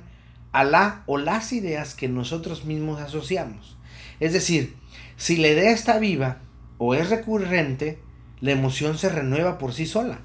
a 0.52 0.64
la 0.64 1.02
o 1.06 1.18
las 1.18 1.52
ideas 1.52 1.94
que 1.94 2.08
nosotros 2.08 2.64
mismos 2.64 3.00
asociamos. 3.00 3.76
Es 4.20 4.32
decir, 4.32 4.76
si 5.16 5.36
la 5.36 5.48
idea 5.48 5.70
está 5.70 5.98
viva 5.98 6.38
o 6.78 6.94
es 6.94 7.10
recurrente, 7.10 8.00
la 8.40 8.52
emoción 8.52 8.98
se 8.98 9.08
renueva 9.08 9.58
por 9.58 9.72
sí 9.72 9.86
sola. 9.86 10.20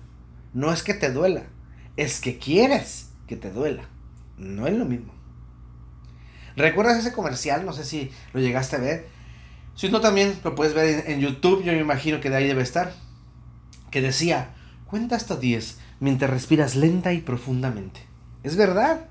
No 0.53 0.71
es 0.71 0.83
que 0.83 0.93
te 0.93 1.11
duela, 1.11 1.43
es 1.97 2.19
que 2.19 2.37
quieres 2.37 3.09
que 3.27 3.35
te 3.35 3.51
duela. 3.51 3.83
No 4.37 4.67
es 4.67 4.73
lo 4.73 4.85
mismo. 4.85 5.13
¿Recuerdas 6.55 6.99
ese 6.99 7.13
comercial? 7.13 7.65
No 7.65 7.73
sé 7.73 7.83
si 7.83 8.11
lo 8.33 8.39
llegaste 8.39 8.75
a 8.75 8.79
ver. 8.79 9.07
Si 9.75 9.89
no, 9.89 10.01
también 10.01 10.39
lo 10.43 10.55
puedes 10.55 10.73
ver 10.73 11.05
en, 11.07 11.19
YouTube. 11.19 11.63
Yo 11.63 11.71
me 11.71 11.79
imagino 11.79 12.19
que 12.19 12.29
de 12.29 12.37
ahí 12.37 12.47
debe 12.47 12.61
estar. 12.61 12.93
Que 13.89 14.01
decía, 14.01 14.49
cuenta 14.85 15.15
hasta 15.15 15.35
10 15.35 15.79
mientras 15.99 16.29
respiras 16.29 16.75
lenta 16.75 17.13
y 17.13 17.21
profundamente. 17.21 18.01
Es 18.43 18.55
verdad. 18.55 19.07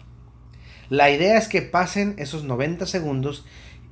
La 0.89 1.11
idea 1.11 1.39
es 1.39 1.49
que 1.49 1.63
pasen 1.63 2.15
esos 2.19 2.45
90 2.45 2.87
segundos 2.87 3.45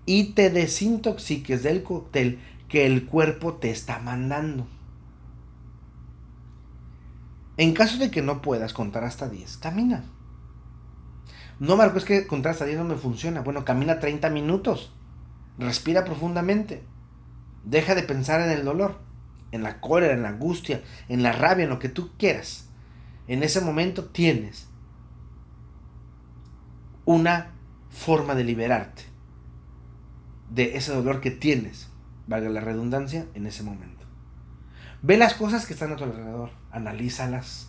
y 0.07 0.33
te 0.33 0.51
desintoxiques 0.51 1.63
del 1.63 1.83
cóctel 1.83 2.39
que 2.69 2.87
el 2.87 3.07
cuerpo 3.07 3.55
te 3.55 3.71
está 3.71 3.99
mandando. 3.99 4.67
En 7.61 7.75
caso 7.75 7.99
de 7.99 8.11
que 8.11 8.23
no 8.23 8.41
puedas 8.41 8.73
contar 8.73 9.05
hasta 9.05 9.29
10, 9.29 9.59
camina. 9.59 10.05
No, 11.59 11.77
Marco, 11.77 11.99
es 11.99 12.07
que 12.07 12.27
contar 12.27 12.53
hasta 12.53 12.65
10 12.65 12.79
no 12.79 12.85
me 12.85 12.97
funciona. 12.97 13.43
Bueno, 13.43 13.67
camina 13.67 14.01
30 14.01 14.31
minutos. 14.31 14.95
Respira 15.59 16.07
profundamente. 16.07 16.83
Deja 17.65 17.95
de 17.95 18.03
pensar 18.03 18.41
en 18.41 18.49
el 18.49 18.65
dolor, 18.65 19.03
en 19.53 19.63
la 19.63 19.79
cólera, 19.83 20.15
en 20.15 20.23
la 20.23 20.31
angustia, 20.31 20.83
en 21.11 21.23
la 21.23 21.33
rabia, 21.33 21.65
en 21.65 21.69
lo 21.69 21.79
que 21.79 21.91
tú 21.91 22.13
quieras. 22.17 22.71
En 23.29 23.43
ese 23.43 23.61
momento 23.61 24.07
tienes 24.07 24.67
una 27.05 27.53
forma 27.91 28.35
de 28.35 28.45
liberarte 28.45 29.03
de 30.49 30.79
ese 30.79 30.95
dolor 30.95 31.21
que 31.21 31.31
tienes, 31.31 31.91
valga 32.27 32.49
la 32.49 32.63
redundancia, 32.63 33.27
en 33.35 33.45
ese 33.45 33.63
momento. 33.65 33.90
Ve 35.03 35.17
las 35.17 35.35
cosas 35.35 35.67
que 35.67 35.73
están 35.73 35.93
a 35.93 35.97
tu 35.97 36.05
alrededor, 36.05 36.51
analízalas. 36.71 37.69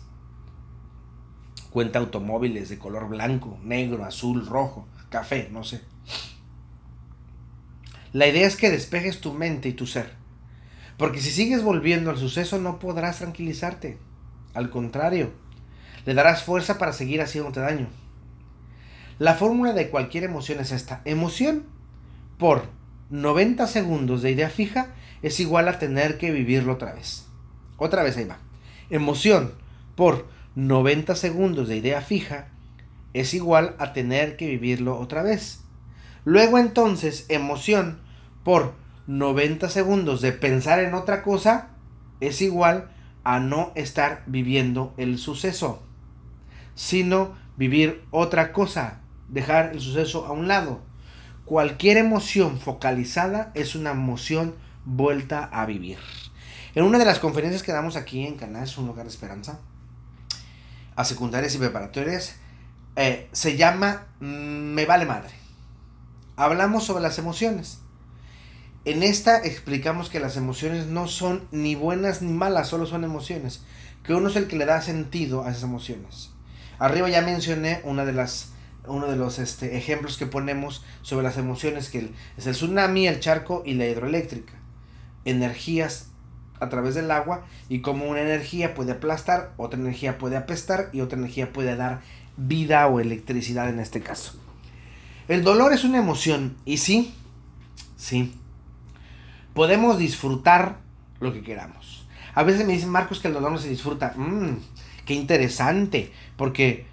Cuenta 1.70 1.98
automóviles 1.98 2.68
de 2.68 2.78
color 2.78 3.08
blanco, 3.08 3.58
negro, 3.62 4.04
azul, 4.04 4.46
rojo, 4.46 4.86
café, 5.08 5.48
no 5.50 5.64
sé. 5.64 5.80
La 8.12 8.26
idea 8.26 8.46
es 8.46 8.56
que 8.56 8.70
despejes 8.70 9.22
tu 9.22 9.32
mente 9.32 9.70
y 9.70 9.72
tu 9.72 9.86
ser. 9.86 10.12
Porque 10.98 11.20
si 11.20 11.30
sigues 11.30 11.62
volviendo 11.62 12.10
al 12.10 12.18
suceso 12.18 12.58
no 12.58 12.78
podrás 12.78 13.18
tranquilizarte. 13.18 13.98
Al 14.52 14.68
contrario, 14.68 15.32
le 16.04 16.12
darás 16.12 16.42
fuerza 16.42 16.76
para 16.76 16.92
seguir 16.92 17.22
haciéndote 17.22 17.60
daño. 17.60 17.88
La 19.18 19.34
fórmula 19.34 19.72
de 19.72 19.88
cualquier 19.88 20.24
emoción 20.24 20.60
es 20.60 20.72
esta. 20.72 21.00
Emoción 21.06 21.64
por 22.38 22.66
90 23.08 23.66
segundos 23.66 24.20
de 24.20 24.32
idea 24.32 24.50
fija 24.50 24.88
es 25.22 25.40
igual 25.40 25.68
a 25.68 25.78
tener 25.78 26.18
que 26.18 26.30
vivirlo 26.30 26.74
otra 26.74 26.92
vez. 26.94 27.26
Otra 27.76 28.02
vez 28.02 28.16
ahí 28.16 28.24
va. 28.24 28.38
Emoción 28.90 29.52
por 29.94 30.26
90 30.54 31.14
segundos 31.14 31.68
de 31.68 31.76
idea 31.76 32.00
fija 32.00 32.48
es 33.14 33.34
igual 33.34 33.74
a 33.78 33.92
tener 33.92 34.36
que 34.36 34.48
vivirlo 34.48 34.98
otra 34.98 35.22
vez. 35.22 35.62
Luego 36.24 36.58
entonces, 36.58 37.26
emoción 37.28 38.00
por 38.44 38.74
90 39.06 39.68
segundos 39.68 40.20
de 40.20 40.32
pensar 40.32 40.78
en 40.80 40.94
otra 40.94 41.22
cosa 41.22 41.70
es 42.20 42.40
igual 42.40 42.90
a 43.24 43.40
no 43.40 43.72
estar 43.74 44.22
viviendo 44.26 44.94
el 44.96 45.18
suceso, 45.18 45.82
sino 46.74 47.34
vivir 47.56 48.04
otra 48.10 48.52
cosa, 48.52 49.00
dejar 49.28 49.72
el 49.72 49.80
suceso 49.80 50.26
a 50.26 50.32
un 50.32 50.48
lado. 50.48 50.80
Cualquier 51.44 51.96
emoción 51.96 52.58
focalizada 52.58 53.50
es 53.54 53.74
una 53.74 53.90
emoción 53.90 54.54
vuelta 54.84 55.44
a 55.44 55.66
vivir. 55.66 55.98
En 56.74 56.84
una 56.84 56.98
de 56.98 57.04
las 57.04 57.18
conferencias 57.18 57.62
que 57.62 57.72
damos 57.72 57.96
aquí 57.96 58.26
en 58.26 58.36
Canal 58.36 58.64
es 58.64 58.78
un 58.78 58.86
lugar 58.86 59.04
de 59.04 59.10
esperanza, 59.10 59.60
a 60.96 61.04
secundarias 61.04 61.54
y 61.54 61.58
preparatorias, 61.58 62.36
eh, 62.96 63.28
se 63.32 63.56
llama 63.56 64.06
mm, 64.20 64.74
Me 64.74 64.86
vale 64.86 65.06
madre. 65.06 65.32
Hablamos 66.36 66.84
sobre 66.84 67.02
las 67.02 67.18
emociones. 67.18 67.78
En 68.84 69.02
esta 69.02 69.38
explicamos 69.38 70.10
que 70.10 70.18
las 70.18 70.36
emociones 70.36 70.86
no 70.86 71.06
son 71.06 71.46
ni 71.52 71.74
buenas 71.74 72.20
ni 72.20 72.32
malas, 72.32 72.68
solo 72.68 72.86
son 72.86 73.04
emociones. 73.04 73.62
Que 74.02 74.14
uno 74.14 74.28
es 74.28 74.36
el 74.36 74.48
que 74.48 74.56
le 74.56 74.64
da 74.64 74.82
sentido 74.82 75.44
a 75.44 75.50
esas 75.50 75.62
emociones. 75.62 76.30
Arriba 76.78 77.08
ya 77.08 77.22
mencioné 77.22 77.80
una 77.84 78.04
de 78.04 78.12
las 78.12 78.48
uno 78.88 79.06
de 79.06 79.14
los 79.14 79.38
este, 79.38 79.76
ejemplos 79.76 80.16
que 80.16 80.26
ponemos 80.26 80.84
sobre 81.02 81.22
las 81.22 81.36
emociones, 81.36 81.88
que 81.88 82.10
es 82.36 82.46
el 82.46 82.54
tsunami, 82.54 83.06
el 83.06 83.20
charco 83.20 83.62
y 83.64 83.74
la 83.74 83.86
hidroeléctrica. 83.86 84.54
Energías 85.24 86.08
a 86.60 86.68
través 86.68 86.94
del 86.94 87.10
agua 87.10 87.44
y 87.68 87.80
como 87.80 88.06
una 88.06 88.20
energía 88.20 88.74
puede 88.74 88.92
aplastar, 88.92 89.52
otra 89.56 89.80
energía 89.80 90.18
puede 90.18 90.36
apestar 90.36 90.90
y 90.92 91.00
otra 91.00 91.18
energía 91.18 91.52
puede 91.52 91.74
dar 91.76 92.00
vida 92.36 92.86
o 92.86 93.00
electricidad 93.00 93.68
en 93.68 93.80
este 93.80 94.00
caso. 94.00 94.34
El 95.28 95.42
dolor 95.42 95.72
es 95.72 95.84
una 95.84 95.98
emoción 95.98 96.56
y 96.64 96.78
sí, 96.78 97.14
sí, 97.96 98.34
podemos 99.54 99.98
disfrutar 99.98 100.78
lo 101.20 101.32
que 101.32 101.42
queramos. 101.42 102.06
A 102.34 102.42
veces 102.44 102.66
me 102.66 102.72
dicen, 102.72 102.88
Marcos, 102.88 103.20
que 103.20 103.28
el 103.28 103.34
dolor 103.34 103.52
no 103.52 103.58
se 103.58 103.68
disfruta. 103.68 104.14
Mmm, 104.16 104.56
qué 105.04 105.14
interesante, 105.14 106.12
porque 106.36 106.86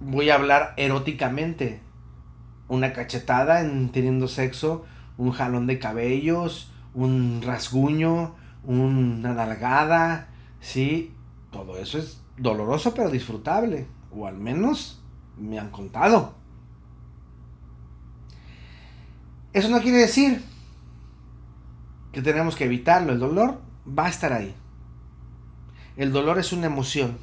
voy 0.00 0.30
a 0.30 0.36
hablar 0.36 0.74
eróticamente. 0.76 1.80
Una 2.68 2.94
cachetada 2.94 3.60
en 3.60 3.90
teniendo 3.90 4.28
sexo, 4.28 4.86
un 5.18 5.32
jalón 5.32 5.66
de 5.66 5.78
cabellos, 5.78 6.71
un 6.94 7.40
rasguño, 7.42 8.34
una 8.64 9.34
nalgada, 9.34 10.28
¿sí? 10.60 11.14
Todo 11.50 11.78
eso 11.78 11.98
es 11.98 12.22
doloroso 12.36 12.94
pero 12.94 13.10
disfrutable, 13.10 13.86
o 14.10 14.26
al 14.26 14.36
menos 14.36 15.02
me 15.38 15.58
han 15.58 15.70
contado. 15.70 16.34
Eso 19.52 19.68
no 19.68 19.80
quiere 19.80 19.98
decir 19.98 20.42
que 22.12 22.22
tenemos 22.22 22.56
que 22.56 22.64
evitarlo, 22.64 23.12
el 23.12 23.18
dolor 23.18 23.60
va 23.86 24.06
a 24.06 24.10
estar 24.10 24.32
ahí. 24.32 24.54
El 25.96 26.12
dolor 26.12 26.38
es 26.38 26.52
una 26.52 26.66
emoción, 26.66 27.18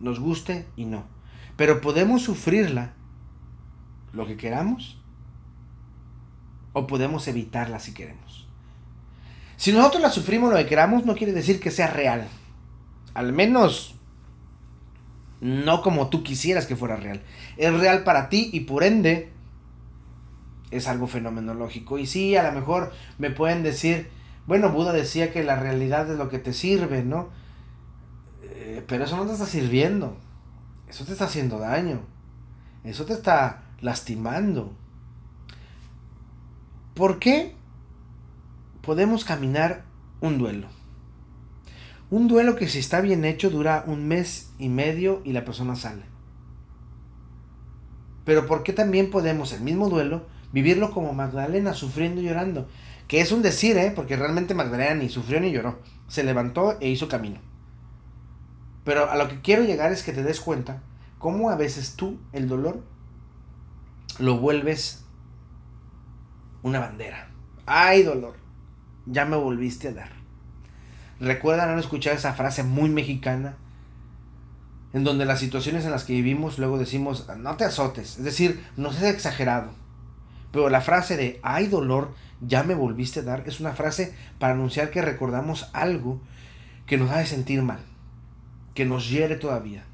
nos 0.00 0.20
guste 0.20 0.66
y 0.76 0.84
no. 0.84 1.04
Pero 1.56 1.80
podemos 1.80 2.22
sufrirla 2.22 2.94
lo 4.12 4.26
que 4.26 4.36
queramos 4.36 5.00
o 6.72 6.86
podemos 6.86 7.28
evitarla 7.28 7.78
si 7.78 7.94
queremos. 7.94 8.23
Si 9.56 9.72
nosotros 9.72 10.02
la 10.02 10.10
sufrimos 10.10 10.50
lo 10.50 10.56
que 10.56 10.66
queramos 10.66 11.04
no 11.04 11.14
quiere 11.14 11.32
decir 11.32 11.60
que 11.60 11.70
sea 11.70 11.88
real. 11.88 12.26
Al 13.14 13.32
menos 13.32 13.94
no 15.40 15.82
como 15.82 16.08
tú 16.08 16.22
quisieras 16.22 16.66
que 16.66 16.76
fuera 16.76 16.96
real. 16.96 17.22
Es 17.56 17.72
real 17.72 18.02
para 18.02 18.28
ti 18.28 18.50
y 18.52 18.60
por 18.60 18.82
ende 18.82 19.30
es 20.70 20.88
algo 20.88 21.06
fenomenológico. 21.06 21.98
Y 21.98 22.06
sí, 22.06 22.36
a 22.36 22.42
lo 22.42 22.52
mejor 22.52 22.92
me 23.18 23.30
pueden 23.30 23.62
decir, 23.62 24.08
bueno, 24.46 24.70
Buda 24.70 24.92
decía 24.92 25.32
que 25.32 25.44
la 25.44 25.56
realidad 25.56 26.10
es 26.10 26.18
lo 26.18 26.28
que 26.28 26.38
te 26.38 26.52
sirve, 26.52 27.02
¿no? 27.02 27.28
Eh, 28.42 28.82
pero 28.86 29.04
eso 29.04 29.16
no 29.16 29.26
te 29.26 29.32
está 29.32 29.46
sirviendo. 29.46 30.16
Eso 30.88 31.04
te 31.04 31.12
está 31.12 31.26
haciendo 31.26 31.58
daño. 31.58 32.00
Eso 32.82 33.04
te 33.04 33.12
está 33.12 33.64
lastimando. 33.80 34.72
¿Por 36.94 37.18
qué 37.18 37.54
podemos 38.84 39.24
caminar 39.24 39.84
un 40.20 40.38
duelo? 40.38 40.68
Un 42.10 42.28
duelo 42.28 42.56
que 42.56 42.68
si 42.68 42.78
está 42.78 43.00
bien 43.00 43.24
hecho 43.24 43.50
dura 43.50 43.84
un 43.86 44.06
mes 44.06 44.52
y 44.58 44.68
medio 44.68 45.20
y 45.24 45.32
la 45.32 45.44
persona 45.44 45.74
sale. 45.74 46.04
Pero 48.24 48.46
¿por 48.46 48.62
qué 48.62 48.72
también 48.72 49.10
podemos 49.10 49.52
el 49.52 49.60
mismo 49.60 49.88
duelo 49.88 50.26
vivirlo 50.52 50.90
como 50.90 51.12
Magdalena, 51.12 51.74
sufriendo 51.74 52.20
y 52.20 52.24
llorando? 52.24 52.68
Que 53.08 53.20
es 53.20 53.32
un 53.32 53.42
decir, 53.42 53.76
¿eh? 53.76 53.92
Porque 53.94 54.16
realmente 54.16 54.54
Magdalena 54.54 54.94
ni 54.94 55.08
sufrió 55.08 55.40
ni 55.40 55.52
lloró. 55.52 55.80
Se 56.08 56.24
levantó 56.24 56.78
e 56.80 56.88
hizo 56.88 57.08
camino. 57.08 57.40
Pero 58.84 59.10
a 59.10 59.16
lo 59.16 59.28
que 59.28 59.40
quiero 59.40 59.64
llegar 59.64 59.92
es 59.92 60.02
que 60.02 60.12
te 60.12 60.22
des 60.22 60.40
cuenta 60.40 60.82
cómo 61.18 61.50
a 61.50 61.56
veces 61.56 61.96
tú 61.96 62.18
el 62.32 62.48
dolor 62.48 62.82
lo 64.18 64.38
vuelves 64.38 65.04
una 66.62 66.80
bandera. 66.80 67.30
¡Ay, 67.66 68.02
dolor! 68.02 68.43
Ya 69.06 69.24
me 69.24 69.36
volviste 69.36 69.88
a 69.88 69.92
dar. 69.92 70.10
¿Recuerdan 71.20 71.70
han 71.70 71.78
escuchado 71.78 72.16
esa 72.16 72.34
frase 72.34 72.62
muy 72.62 72.88
mexicana? 72.88 73.56
En 74.92 75.04
donde 75.04 75.24
las 75.24 75.40
situaciones 75.40 75.84
en 75.84 75.90
las 75.90 76.04
que 76.04 76.12
vivimos 76.12 76.58
luego 76.58 76.78
decimos, 76.78 77.26
no 77.38 77.56
te 77.56 77.64
azotes. 77.64 78.18
Es 78.18 78.24
decir, 78.24 78.64
no 78.76 78.92
seas 78.92 79.14
exagerado. 79.14 79.72
Pero 80.52 80.68
la 80.68 80.80
frase 80.80 81.16
de, 81.16 81.40
ay 81.42 81.66
dolor, 81.66 82.14
ya 82.40 82.62
me 82.62 82.74
volviste 82.74 83.20
a 83.20 83.24
dar, 83.24 83.42
es 83.46 83.60
una 83.60 83.72
frase 83.72 84.14
para 84.38 84.54
anunciar 84.54 84.90
que 84.90 85.02
recordamos 85.02 85.68
algo 85.72 86.20
que 86.86 86.96
nos 86.96 87.10
hace 87.10 87.26
sentir 87.26 87.62
mal 87.62 87.80
que 88.74 88.84
nos 88.84 89.08
hiere 89.08 89.36
todavía. 89.36 89.84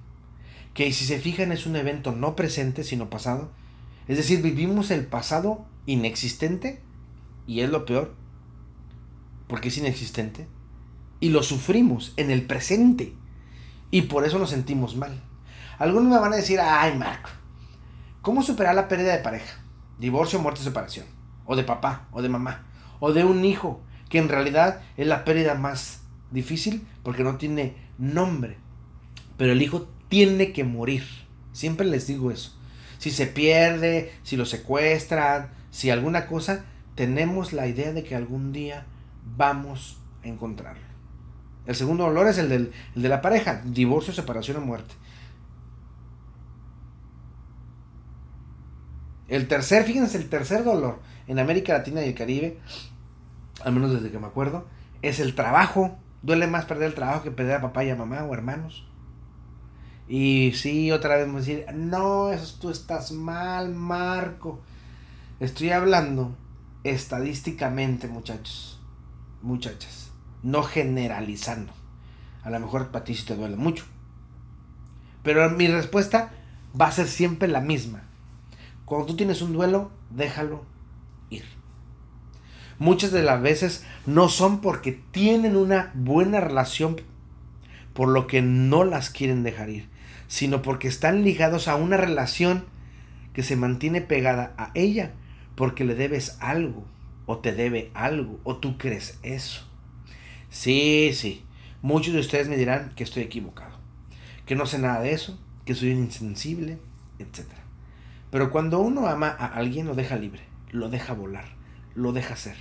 Que 0.74 0.92
si 0.92 1.04
se 1.04 1.18
fijan 1.18 1.52
es 1.52 1.66
un 1.66 1.76
evento 1.76 2.12
no 2.12 2.34
presente, 2.34 2.82
sino 2.82 3.10
pasado. 3.10 3.50
Es 4.08 4.16
decir, 4.16 4.42
vivimos 4.42 4.90
el 4.90 5.06
pasado 5.06 5.66
inexistente 5.86 6.80
y 7.46 7.60
es 7.60 7.70
lo 7.70 7.84
peor, 7.84 8.14
porque 9.50 9.68
es 9.68 9.76
inexistente. 9.76 10.48
Y 11.20 11.28
lo 11.28 11.42
sufrimos 11.42 12.14
en 12.16 12.30
el 12.30 12.46
presente 12.46 13.12
y 13.90 14.02
por 14.02 14.24
eso 14.24 14.38
nos 14.38 14.48
sentimos 14.48 14.96
mal. 14.96 15.22
Algunos 15.78 16.10
me 16.10 16.18
van 16.18 16.32
a 16.32 16.36
decir, 16.36 16.58
ay 16.58 16.96
Marco, 16.96 17.28
¿cómo 18.22 18.42
superar 18.42 18.74
la 18.74 18.88
pérdida 18.88 19.14
de 19.14 19.22
pareja? 19.22 19.60
Divorcio, 19.98 20.38
muerte, 20.38 20.62
separación. 20.62 21.04
O 21.44 21.56
de 21.56 21.64
papá, 21.64 22.08
o 22.12 22.22
de 22.22 22.30
mamá, 22.30 22.64
o 23.00 23.12
de 23.12 23.24
un 23.24 23.44
hijo, 23.44 23.82
que 24.08 24.16
en 24.16 24.30
realidad 24.30 24.80
es 24.96 25.06
la 25.06 25.26
pérdida 25.26 25.54
más 25.54 26.00
difícil 26.30 26.86
porque 27.02 27.24
no 27.24 27.36
tiene 27.36 27.76
nombre 27.98 28.56
pero 29.40 29.52
el 29.52 29.62
hijo 29.62 29.88
tiene 30.10 30.52
que 30.52 30.64
morir. 30.64 31.02
Siempre 31.52 31.86
les 31.86 32.06
digo 32.06 32.30
eso. 32.30 32.54
Si 32.98 33.10
se 33.10 33.26
pierde, 33.26 34.12
si 34.22 34.36
lo 34.36 34.44
secuestran, 34.44 35.48
si 35.70 35.88
alguna 35.88 36.26
cosa, 36.26 36.66
tenemos 36.94 37.54
la 37.54 37.66
idea 37.66 37.94
de 37.94 38.04
que 38.04 38.14
algún 38.14 38.52
día 38.52 38.84
vamos 39.36 40.00
a 40.22 40.28
encontrarlo. 40.28 40.82
El 41.66 41.74
segundo 41.74 42.04
dolor 42.04 42.28
es 42.28 42.38
el, 42.38 42.48
del, 42.48 42.72
el 42.96 43.02
de 43.02 43.08
la 43.08 43.20
pareja, 43.20 43.62
divorcio, 43.64 44.12
separación 44.12 44.58
o 44.58 44.60
muerte. 44.60 44.94
El 49.28 49.46
tercer, 49.46 49.84
fíjense, 49.84 50.18
el 50.18 50.28
tercer 50.28 50.64
dolor 50.64 51.00
en 51.28 51.38
América 51.38 51.74
Latina 51.74 52.04
y 52.04 52.08
el 52.08 52.14
Caribe, 52.14 52.58
al 53.62 53.72
menos 53.72 53.92
desde 53.92 54.10
que 54.10 54.18
me 54.18 54.26
acuerdo, 54.26 54.66
es 55.02 55.20
el 55.20 55.34
trabajo. 55.36 55.96
Duele 56.22 56.48
más 56.48 56.64
perder 56.64 56.88
el 56.88 56.94
trabajo 56.94 57.22
que 57.22 57.30
perder 57.30 57.56
a 57.56 57.60
papá 57.60 57.84
y 57.84 57.90
a 57.90 57.96
mamá 57.96 58.24
o 58.24 58.34
hermanos. 58.34 58.84
Y 60.08 60.50
sí, 60.56 60.90
otra 60.90 61.16
vez 61.16 61.28
me 61.28 61.38
decir, 61.38 61.64
no, 61.72 62.32
eso 62.32 62.58
tú 62.60 62.70
estás 62.70 63.12
mal, 63.12 63.72
Marco. 63.72 64.60
Estoy 65.38 65.70
hablando 65.70 66.34
estadísticamente, 66.82 68.08
muchachos, 68.08 68.79
muchachas, 69.42 70.10
no 70.42 70.62
generalizando. 70.62 71.72
A 72.42 72.50
lo 72.50 72.60
mejor 72.60 72.90
para 72.90 73.04
ti 73.04 73.14
te 73.14 73.36
duele 73.36 73.56
mucho. 73.56 73.84
Pero 75.22 75.48
mi 75.50 75.66
respuesta 75.66 76.32
va 76.78 76.86
a 76.86 76.92
ser 76.92 77.06
siempre 77.06 77.48
la 77.48 77.60
misma. 77.60 78.02
Cuando 78.84 79.06
tú 79.06 79.16
tienes 79.16 79.42
un 79.42 79.52
duelo, 79.52 79.90
déjalo 80.10 80.64
ir. 81.28 81.44
Muchas 82.78 83.12
de 83.12 83.22
las 83.22 83.42
veces 83.42 83.84
no 84.06 84.28
son 84.28 84.60
porque 84.60 84.92
tienen 85.10 85.56
una 85.56 85.90
buena 85.94 86.40
relación 86.40 86.96
por 87.92 88.08
lo 88.08 88.26
que 88.26 88.40
no 88.40 88.84
las 88.84 89.10
quieren 89.10 89.42
dejar 89.42 89.68
ir 89.68 89.90
sino 90.30 90.62
porque 90.62 90.86
están 90.86 91.24
ligados 91.24 91.66
a 91.66 91.74
una 91.74 91.96
relación 91.96 92.64
que 93.32 93.42
se 93.42 93.56
mantiene 93.56 94.00
pegada 94.00 94.54
a 94.56 94.70
ella 94.74 95.10
porque 95.56 95.84
le 95.84 95.96
debes 95.96 96.36
algo 96.38 96.84
o 97.26 97.38
te 97.38 97.52
debe 97.52 97.90
algo 97.94 98.40
o 98.44 98.56
tú 98.56 98.78
crees 98.78 99.18
eso. 99.22 99.62
Sí, 100.50 101.12
sí, 101.14 101.44
muchos 101.82 102.14
de 102.14 102.20
ustedes 102.20 102.48
me 102.48 102.56
dirán 102.56 102.92
que 102.96 103.04
estoy 103.04 103.22
equivocado, 103.22 103.76
que 104.46 104.56
no 104.56 104.66
sé 104.66 104.78
nada 104.78 105.00
de 105.00 105.12
eso, 105.12 105.38
que 105.64 105.74
soy 105.74 105.90
insensible, 105.90 106.78
etc. 107.18 107.46
Pero 108.30 108.50
cuando 108.50 108.80
uno 108.80 109.06
ama 109.06 109.28
a 109.28 109.46
alguien 109.46 109.86
lo 109.86 109.94
deja 109.94 110.16
libre, 110.16 110.42
lo 110.70 110.88
deja 110.88 111.14
volar, 111.14 111.46
lo 111.94 112.12
deja 112.12 112.36
ser. 112.36 112.56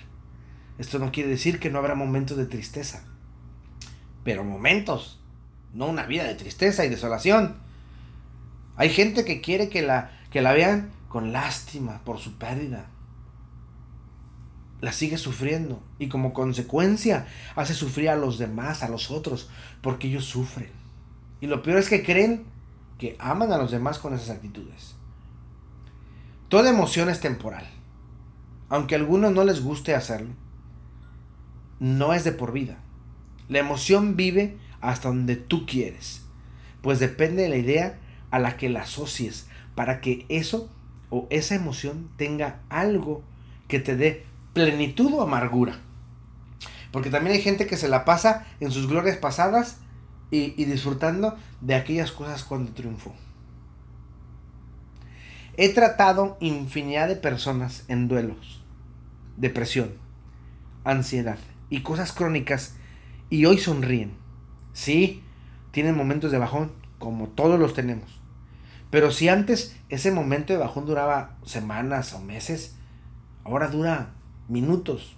Esto 0.78 1.00
no 1.00 1.12
quiere 1.12 1.30
decir 1.30 1.60
que 1.60 1.69
no 1.69 1.80
habrá 1.80 1.95
momentos 1.95 2.38
de 2.38 2.45
tristeza, 2.45 3.04
pero 4.24 4.43
momentos 4.43 5.19
no 5.74 5.88
una 5.88 6.06
vida 6.06 6.24
de 6.24 6.36
tristeza 6.36 6.86
y 6.86 6.89
desolación. 6.89 7.58
Hay 8.76 8.89
gente 8.89 9.26
que 9.26 9.41
quiere 9.41 9.69
que 9.69 9.82
la, 9.82 10.12
que 10.32 10.41
la 10.41 10.54
vean 10.54 10.91
con 11.10 11.32
lástima 11.34 12.02
por 12.06 12.19
su 12.19 12.38
pérdida. 12.38 12.86
La 14.82 14.94
sigue 14.94 15.18
sufriendo 15.18 15.84
y 16.00 16.08
como 16.08 16.34
consecuencia 16.34 17.28
hace 17.56 17.74
sufrir 17.74 18.10
a 18.10 18.15
los 18.15 18.38
demás, 18.38 18.82
a 18.84 18.89
los 18.89 19.12
otros, 19.12 19.50
porque 19.82 20.08
ellos 20.08 20.26
sufren. 20.26 20.72
Y 21.42 21.48
lo 21.48 21.62
peor 21.62 21.80
es 21.80 21.89
que 21.89 22.04
creen 22.04 22.46
que 22.98 23.15
aman 23.20 23.52
a 23.52 23.58
los 23.58 23.72
demás 23.72 24.00
con 24.00 24.13
esas 24.13 24.30
actitudes. 24.30 24.96
Toda 26.48 26.70
emoción 26.70 27.10
es 27.10 27.20
temporal. 27.20 27.68
Aunque 28.70 28.96
a 28.96 28.98
algunos 28.98 29.34
no 29.34 29.44
les 29.44 29.62
guste 29.62 29.96
hacerlo, 29.96 30.30
no 31.80 32.13
es 32.13 32.24
de 32.24 32.32
por 32.32 32.52
vida. 32.52 32.78
La 33.48 33.60
emoción 33.60 34.15
vive 34.15 34.58
hasta 34.82 35.10
donde 35.10 35.36
tú 35.36 35.65
quieres. 35.65 36.24
Pues 36.82 37.00
depende 37.00 37.44
de 37.44 37.50
la 37.50 37.58
idea 37.58 38.00
a 38.32 38.39
la 38.39 38.58
que 38.58 38.70
la 38.70 38.82
asocies 38.82 39.48
para 39.76 40.02
que 40.02 40.26
eso 40.30 40.70
o 41.10 41.28
esa 41.30 41.56
emoción 41.56 42.10
tenga 42.18 42.62
algo 42.70 43.24
que 43.68 43.80
te 43.80 43.96
dé 43.96 44.26
plenitud 44.65 45.13
o 45.13 45.22
amargura. 45.22 45.80
Porque 46.91 47.10
también 47.10 47.36
hay 47.36 47.41
gente 47.41 47.67
que 47.67 47.78
se 47.78 47.88
la 47.88 48.06
pasa 48.06 48.45
en 48.60 48.72
sus 48.72 48.88
glorias 48.88 49.17
pasadas 49.17 49.78
y, 50.32 50.63
disfrutando 50.65 51.38
de 51.62 51.76
aquellas 51.76 52.12
cosas 52.12 52.43
cuando 52.43 52.72
triunfó. 52.72 53.13
He 55.58 55.69
tratado 55.69 56.38
infinidad 56.39 57.08
de 57.08 57.15
personas 57.15 57.84
en 57.88 58.08
duelos, 58.08 58.63
depresión, 59.38 59.93
ansiedad 60.84 61.38
y 61.69 61.82
cosas 61.82 62.12
crónicas 62.12 62.76
y 63.30 63.45
hoy 63.45 63.58
sonríen 63.58 64.19
Sí, 64.74 65.24
tienen 65.72 65.98
momentos 65.98 66.32
de 66.32 66.38
bajón, 66.38 66.72
como 67.00 67.28
todos 67.28 67.60
los 67.60 67.74
tenemos. 67.74 68.22
Pero 68.89 69.12
si 69.12 69.28
antes 69.28 69.76
ese 69.89 70.12
momento 70.12 70.54
de 70.54 70.60
bajón 70.60 70.86
duraba 70.86 71.38
semanas 71.43 72.13
o 72.13 72.19
meses, 72.19 72.78
ahora 73.43 73.67
dura 73.67 74.13
minutos. 74.50 75.16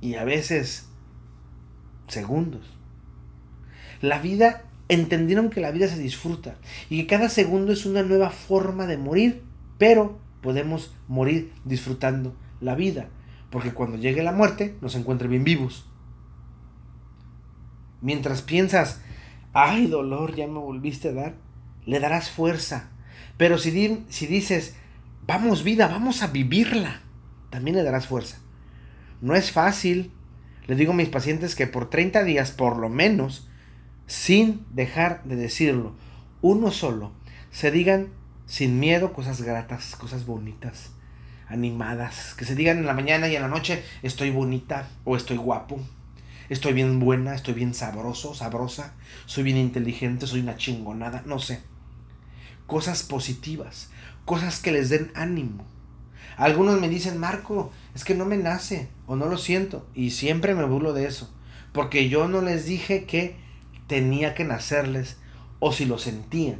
Y 0.00 0.14
a 0.14 0.24
veces 0.24 0.88
segundos. 2.08 2.62
La 4.00 4.18
vida, 4.18 4.64
entendieron 4.90 5.50
que 5.50 5.60
la 5.60 5.70
vida 5.70 5.86
se 5.86 5.98
disfruta 5.98 6.56
y 6.88 7.00
que 7.00 7.06
cada 7.06 7.28
segundo 7.28 7.72
es 7.72 7.86
una 7.86 8.02
nueva 8.02 8.30
forma 8.30 8.86
de 8.86 8.98
morir, 8.98 9.42
pero 9.78 10.18
podemos 10.42 10.92
morir 11.06 11.52
disfrutando 11.64 12.34
la 12.60 12.74
vida, 12.74 13.08
porque 13.50 13.72
cuando 13.72 13.96
llegue 13.96 14.22
la 14.22 14.32
muerte 14.32 14.76
nos 14.80 14.96
encuentre 14.96 15.28
bien 15.28 15.44
vivos. 15.44 15.86
Mientras 18.00 18.42
piensas, 18.42 19.00
ay 19.52 19.86
dolor, 19.86 20.34
ya 20.34 20.48
me 20.48 20.58
volviste 20.58 21.10
a 21.10 21.12
dar, 21.12 21.34
le 21.86 22.00
darás 22.00 22.30
fuerza. 22.30 22.90
Pero 23.36 23.58
si, 23.58 24.04
si 24.08 24.26
dices, 24.26 24.76
vamos 25.30 25.62
vida, 25.62 25.86
vamos 25.86 26.24
a 26.24 26.26
vivirla, 26.26 27.02
también 27.50 27.76
le 27.76 27.84
darás 27.84 28.08
fuerza. 28.08 28.38
No 29.20 29.36
es 29.36 29.52
fácil. 29.52 30.10
Les 30.66 30.76
digo 30.76 30.90
a 30.90 30.96
mis 30.96 31.08
pacientes 31.08 31.54
que 31.54 31.68
por 31.68 31.88
30 31.88 32.24
días, 32.24 32.50
por 32.50 32.76
lo 32.76 32.88
menos, 32.88 33.48
sin 34.08 34.66
dejar 34.72 35.22
de 35.22 35.36
decirlo, 35.36 35.94
uno 36.42 36.72
solo, 36.72 37.12
se 37.52 37.70
digan 37.70 38.08
sin 38.46 38.80
miedo 38.80 39.12
cosas 39.12 39.40
gratas, 39.42 39.94
cosas 39.94 40.26
bonitas, 40.26 40.90
animadas, 41.46 42.34
que 42.34 42.44
se 42.44 42.56
digan 42.56 42.78
en 42.78 42.86
la 42.86 42.94
mañana 42.94 43.28
y 43.28 43.36
en 43.36 43.42
la 43.42 43.48
noche, 43.48 43.84
estoy 44.02 44.30
bonita 44.32 44.88
o 45.04 45.16
estoy 45.16 45.36
guapo, 45.36 45.78
estoy 46.48 46.72
bien 46.72 46.98
buena, 46.98 47.36
estoy 47.36 47.54
bien 47.54 47.72
sabroso, 47.72 48.34
sabrosa, 48.34 48.94
soy 49.26 49.44
bien 49.44 49.58
inteligente, 49.58 50.26
soy 50.26 50.40
una 50.40 50.56
chingonada, 50.56 51.22
no 51.24 51.38
sé. 51.38 51.60
Cosas 52.66 53.04
positivas, 53.04 53.90
cosas 54.30 54.60
que 54.60 54.70
les 54.70 54.90
den 54.90 55.10
ánimo. 55.16 55.64
Algunos 56.36 56.80
me 56.80 56.88
dicen, 56.88 57.18
Marco, 57.18 57.72
es 57.96 58.04
que 58.04 58.14
no 58.14 58.26
me 58.26 58.36
nace 58.36 58.88
o 59.08 59.16
no 59.16 59.26
lo 59.26 59.36
siento. 59.36 59.88
Y 59.92 60.10
siempre 60.10 60.54
me 60.54 60.62
burlo 60.66 60.92
de 60.92 61.06
eso. 61.06 61.34
Porque 61.72 62.08
yo 62.08 62.28
no 62.28 62.40
les 62.40 62.64
dije 62.64 63.06
que 63.06 63.34
tenía 63.88 64.36
que 64.36 64.44
nacerles 64.44 65.16
o 65.58 65.72
si 65.72 65.84
lo 65.84 65.98
sentían. 65.98 66.58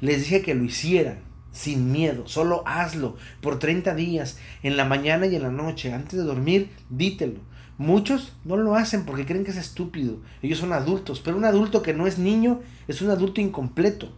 Les 0.00 0.18
dije 0.18 0.42
que 0.42 0.56
lo 0.56 0.64
hicieran 0.64 1.20
sin 1.52 1.92
miedo, 1.92 2.26
solo 2.26 2.64
hazlo 2.66 3.16
por 3.40 3.60
30 3.60 3.94
días, 3.94 4.38
en 4.64 4.76
la 4.76 4.84
mañana 4.84 5.26
y 5.26 5.36
en 5.36 5.42
la 5.42 5.50
noche, 5.50 5.92
antes 5.92 6.18
de 6.18 6.24
dormir, 6.24 6.70
dítelo. 6.90 7.38
Muchos 7.78 8.32
no 8.44 8.56
lo 8.56 8.74
hacen 8.74 9.04
porque 9.04 9.26
creen 9.26 9.44
que 9.44 9.52
es 9.52 9.58
estúpido. 9.58 10.16
Ellos 10.42 10.58
son 10.58 10.72
adultos, 10.72 11.20
pero 11.20 11.36
un 11.36 11.44
adulto 11.44 11.82
que 11.82 11.94
no 11.94 12.08
es 12.08 12.18
niño 12.18 12.62
es 12.88 13.00
un 13.00 13.10
adulto 13.10 13.40
incompleto. 13.40 14.12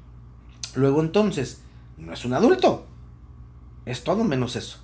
Luego 0.75 1.03
entonces, 1.03 1.61
no 1.99 2.15
es 2.15 2.25
un 2.25 2.33
adulto. 2.33 2.87
Es 3.87 4.05
todo 4.05 4.25
menos 4.25 4.57
eso. 4.57 4.79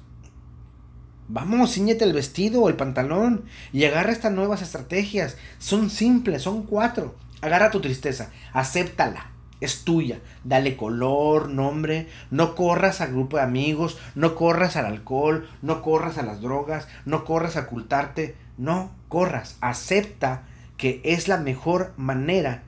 Vamos, 1.28 1.74
ciñete 1.74 2.04
el 2.04 2.12
vestido 2.12 2.62
o 2.62 2.68
el 2.68 2.76
pantalón 2.76 3.44
y 3.72 3.84
agarra 3.84 4.10
estas 4.12 4.32
nuevas 4.32 4.62
estrategias. 4.62 5.36
Son 5.58 5.88
simples, 5.88 6.42
son 6.42 6.64
cuatro. 6.64 7.14
Agarra 7.40 7.70
tu 7.70 7.80
tristeza, 7.80 8.30
acéptala, 8.52 9.30
es 9.60 9.84
tuya, 9.84 10.20
dale 10.44 10.76
color, 10.76 11.48
nombre, 11.48 12.08
no 12.30 12.54
corras 12.54 13.00
al 13.00 13.12
grupo 13.12 13.36
de 13.36 13.44
amigos, 13.44 13.98
no 14.14 14.34
corras 14.34 14.76
al 14.76 14.86
alcohol, 14.86 15.48
no 15.62 15.82
corras 15.82 16.18
a 16.18 16.22
las 16.22 16.40
drogas, 16.40 16.88
no 17.04 17.24
corras 17.24 17.56
a 17.56 17.60
ocultarte, 17.60 18.36
no 18.58 18.90
corras, 19.08 19.56
acepta 19.60 20.42
que 20.76 21.00
es 21.04 21.28
la 21.28 21.36
mejor 21.36 21.92
manera 21.96 22.62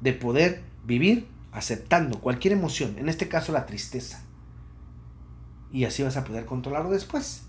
de 0.00 0.12
poder 0.12 0.62
vivir 0.84 1.28
aceptando 1.52 2.20
cualquier 2.20 2.54
emoción, 2.54 2.96
en 2.98 3.08
este 3.08 3.28
caso 3.28 3.52
la 3.52 3.66
tristeza. 3.66 4.22
Y 5.72 5.84
así 5.84 6.02
vas 6.02 6.16
a 6.16 6.24
poder 6.24 6.46
controlarlo 6.46 6.90
después. 6.90 7.42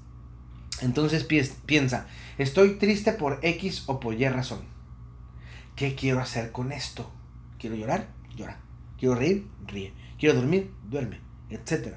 Entonces 0.81 1.25
piensa, 1.65 2.07
estoy 2.37 2.75
triste 2.75 3.11
por 3.11 3.39
X 3.41 3.83
o 3.87 3.99
por 3.99 4.13
Y 4.13 4.27
razón 4.29 4.61
¿Qué 5.79 5.95
quiero 5.95 6.19
hacer 6.19 6.51
con 6.51 6.73
esto? 6.73 7.09
¿Quiero 7.57 7.77
llorar? 7.77 8.09
Llora. 8.35 8.59
¿Quiero 8.97 9.15
reír? 9.15 9.47
Ríe. 9.65 9.93
¿Quiero 10.19 10.35
dormir? 10.35 10.73
Duerme, 10.89 11.21
etc. 11.49 11.95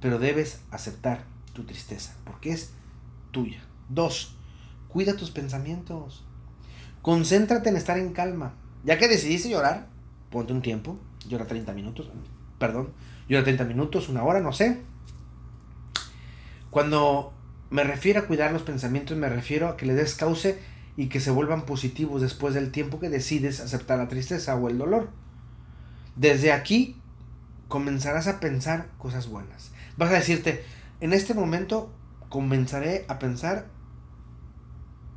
Pero 0.00 0.18
debes 0.18 0.62
aceptar 0.72 1.22
tu 1.52 1.62
tristeza, 1.62 2.16
porque 2.24 2.50
es 2.50 2.72
tuya. 3.30 3.62
Dos, 3.88 4.36
cuida 4.88 5.14
tus 5.14 5.30
pensamientos. 5.30 6.24
Concéntrate 7.00 7.68
en 7.68 7.76
estar 7.76 7.98
en 7.98 8.12
calma. 8.12 8.54
Ya 8.82 8.98
que 8.98 9.06
decidiste 9.06 9.48
llorar, 9.48 9.86
ponte 10.28 10.52
un 10.52 10.60
tiempo. 10.60 10.98
Llora 11.28 11.46
30 11.46 11.72
minutos. 11.74 12.10
Perdón. 12.58 12.92
Llora 13.28 13.44
30 13.44 13.62
minutos, 13.62 14.08
una 14.08 14.24
hora, 14.24 14.40
no 14.40 14.52
sé. 14.52 14.82
Cuando 16.78 17.32
me 17.70 17.82
refiero 17.82 18.20
a 18.20 18.26
cuidar 18.28 18.52
los 18.52 18.62
pensamientos, 18.62 19.16
me 19.16 19.28
refiero 19.28 19.66
a 19.66 19.76
que 19.76 19.84
le 19.84 19.94
des 19.94 20.14
cauce 20.14 20.60
y 20.96 21.08
que 21.08 21.18
se 21.18 21.32
vuelvan 21.32 21.62
positivos 21.62 22.22
después 22.22 22.54
del 22.54 22.70
tiempo 22.70 23.00
que 23.00 23.08
decides 23.08 23.58
aceptar 23.58 23.98
la 23.98 24.06
tristeza 24.06 24.54
o 24.54 24.68
el 24.68 24.78
dolor. 24.78 25.10
Desde 26.14 26.52
aquí 26.52 26.94
comenzarás 27.66 28.28
a 28.28 28.38
pensar 28.38 28.90
cosas 28.96 29.28
buenas. 29.28 29.72
Vas 29.96 30.10
a 30.10 30.20
decirte, 30.20 30.64
en 31.00 31.12
este 31.12 31.34
momento 31.34 31.92
comenzaré 32.28 33.06
a 33.08 33.18
pensar 33.18 33.66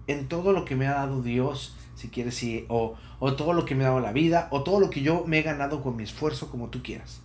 en 0.08 0.28
todo 0.28 0.54
lo 0.54 0.66
que 0.66 0.76
me 0.76 0.88
ha 0.88 0.94
dado 0.94 1.22
Dios, 1.22 1.78
si 1.94 2.08
quieres, 2.08 2.44
o, 2.70 2.96
o 3.20 3.36
todo 3.36 3.54
lo 3.54 3.66
que 3.66 3.76
me 3.76 3.84
ha 3.84 3.90
dado 3.90 4.00
la 4.00 4.14
vida, 4.14 4.48
o 4.50 4.64
todo 4.64 4.80
lo 4.80 4.90
que 4.90 5.04
yo 5.04 5.26
me 5.28 5.38
he 5.38 5.44
ganado 5.44 5.84
con 5.84 5.96
mi 5.96 6.02
esfuerzo, 6.02 6.50
como 6.50 6.70
tú 6.70 6.82
quieras. 6.82 7.22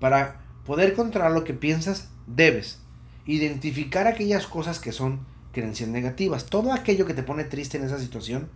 Para 0.00 0.40
poder 0.64 0.94
controlar 0.94 1.30
lo 1.30 1.44
que 1.44 1.54
piensas, 1.54 2.10
debes 2.26 2.83
identificar 3.26 4.06
aquellas 4.06 4.46
cosas 4.46 4.78
que 4.78 4.92
son 4.92 5.20
creencias 5.52 5.88
negativas. 5.88 6.46
Todo 6.46 6.72
aquello 6.72 7.06
que 7.06 7.14
te 7.14 7.22
pone 7.22 7.44
triste 7.44 7.78
en 7.78 7.84
esa 7.84 7.98
situación 7.98 8.48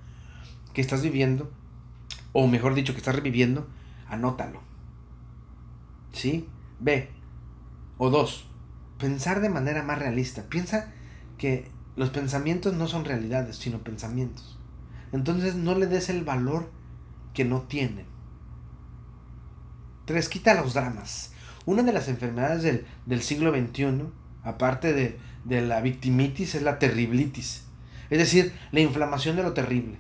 que 0.74 0.80
estás 0.80 1.02
viviendo, 1.02 1.50
o 2.32 2.46
mejor 2.46 2.74
dicho, 2.74 2.92
que 2.92 2.98
estás 2.98 3.14
reviviendo, 3.14 3.66
anótalo. 4.08 4.60
¿Sí? 6.12 6.48
Ve. 6.80 7.10
O 7.96 8.10
dos, 8.10 8.46
pensar 8.98 9.40
de 9.40 9.48
manera 9.48 9.82
más 9.82 9.98
realista. 9.98 10.44
Piensa 10.48 10.92
que 11.36 11.70
los 11.96 12.10
pensamientos 12.10 12.74
no 12.74 12.86
son 12.86 13.04
realidades, 13.04 13.56
sino 13.56 13.78
pensamientos. 13.78 14.58
Entonces 15.12 15.54
no 15.54 15.74
le 15.74 15.86
des 15.86 16.10
el 16.10 16.24
valor 16.24 16.70
que 17.34 17.44
no 17.44 17.62
tienen. 17.62 18.06
Tres, 20.04 20.28
quita 20.28 20.54
los 20.54 20.74
dramas. 20.74 21.32
Una 21.66 21.82
de 21.82 21.92
las 21.92 22.08
enfermedades 22.08 22.62
del, 22.62 22.86
del 23.06 23.22
siglo 23.22 23.50
XXI, 23.50 24.04
aparte 24.48 24.92
de, 24.92 25.18
de 25.44 25.60
la 25.62 25.80
victimitis 25.80 26.54
es 26.54 26.62
la 26.62 26.78
terriblitis. 26.78 27.64
Es 28.10 28.18
decir, 28.18 28.52
la 28.72 28.80
inflamación 28.80 29.36
de 29.36 29.42
lo 29.42 29.52
terrible. 29.52 29.98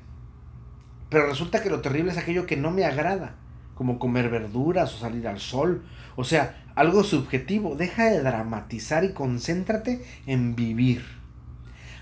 Pero 1.10 1.26
resulta 1.26 1.62
que 1.62 1.70
lo 1.70 1.80
terrible 1.80 2.12
es 2.12 2.18
aquello 2.18 2.46
que 2.46 2.56
no 2.56 2.70
me 2.70 2.84
agrada, 2.84 3.36
como 3.74 3.98
comer 3.98 4.28
verduras 4.28 4.94
o 4.94 4.98
salir 4.98 5.26
al 5.28 5.40
sol. 5.40 5.84
O 6.16 6.24
sea, 6.24 6.64
algo 6.74 7.04
subjetivo. 7.04 7.76
Deja 7.76 8.10
de 8.10 8.22
dramatizar 8.22 9.04
y 9.04 9.12
concéntrate 9.12 10.04
en 10.26 10.54
vivir. 10.54 11.04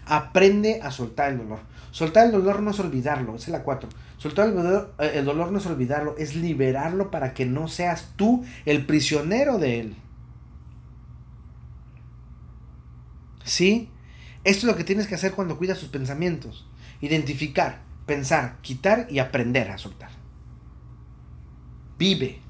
Aprende 0.07 0.81
a 0.83 0.91
soltar 0.91 1.33
el 1.33 1.39
dolor. 1.39 1.61
Soltar 1.91 2.27
el 2.27 2.33
dolor 2.33 2.63
no 2.63 2.71
es 2.71 2.79
olvidarlo, 2.79 3.37
es 3.37 3.49
la 3.49 3.63
4. 3.63 3.89
Soltar 4.19 4.49
el 4.49 4.55
dolor, 4.55 4.95
eh, 4.99 5.13
el 5.15 5.25
dolor 5.25 5.51
no 5.51 5.59
es 5.59 5.67
olvidarlo, 5.67 6.15
es 6.19 6.37
liberarlo 6.37 7.11
para 7.11 7.33
que 7.35 7.47
no 7.47 7.69
seas 7.69 8.13
tú 8.17 8.45
el 8.67 8.87
prisionero 8.87 9.59
de 9.59 9.81
él. 9.81 9.97
¿Sí? 13.47 13.89
Esto 14.45 14.67
es 14.67 14.73
lo 14.73 14.77
que 14.77 14.85
tienes 14.85 15.07
que 15.07 15.15
hacer 15.15 15.33
cuando 15.33 15.57
cuidas 15.57 15.79
tus 15.79 15.89
pensamientos. 15.89 16.67
Identificar, 17.01 17.83
pensar, 18.05 18.59
quitar 18.61 19.07
y 19.09 19.21
aprender 19.21 19.71
a 19.71 19.79
soltar. 19.79 20.11
Vive. 21.97 22.41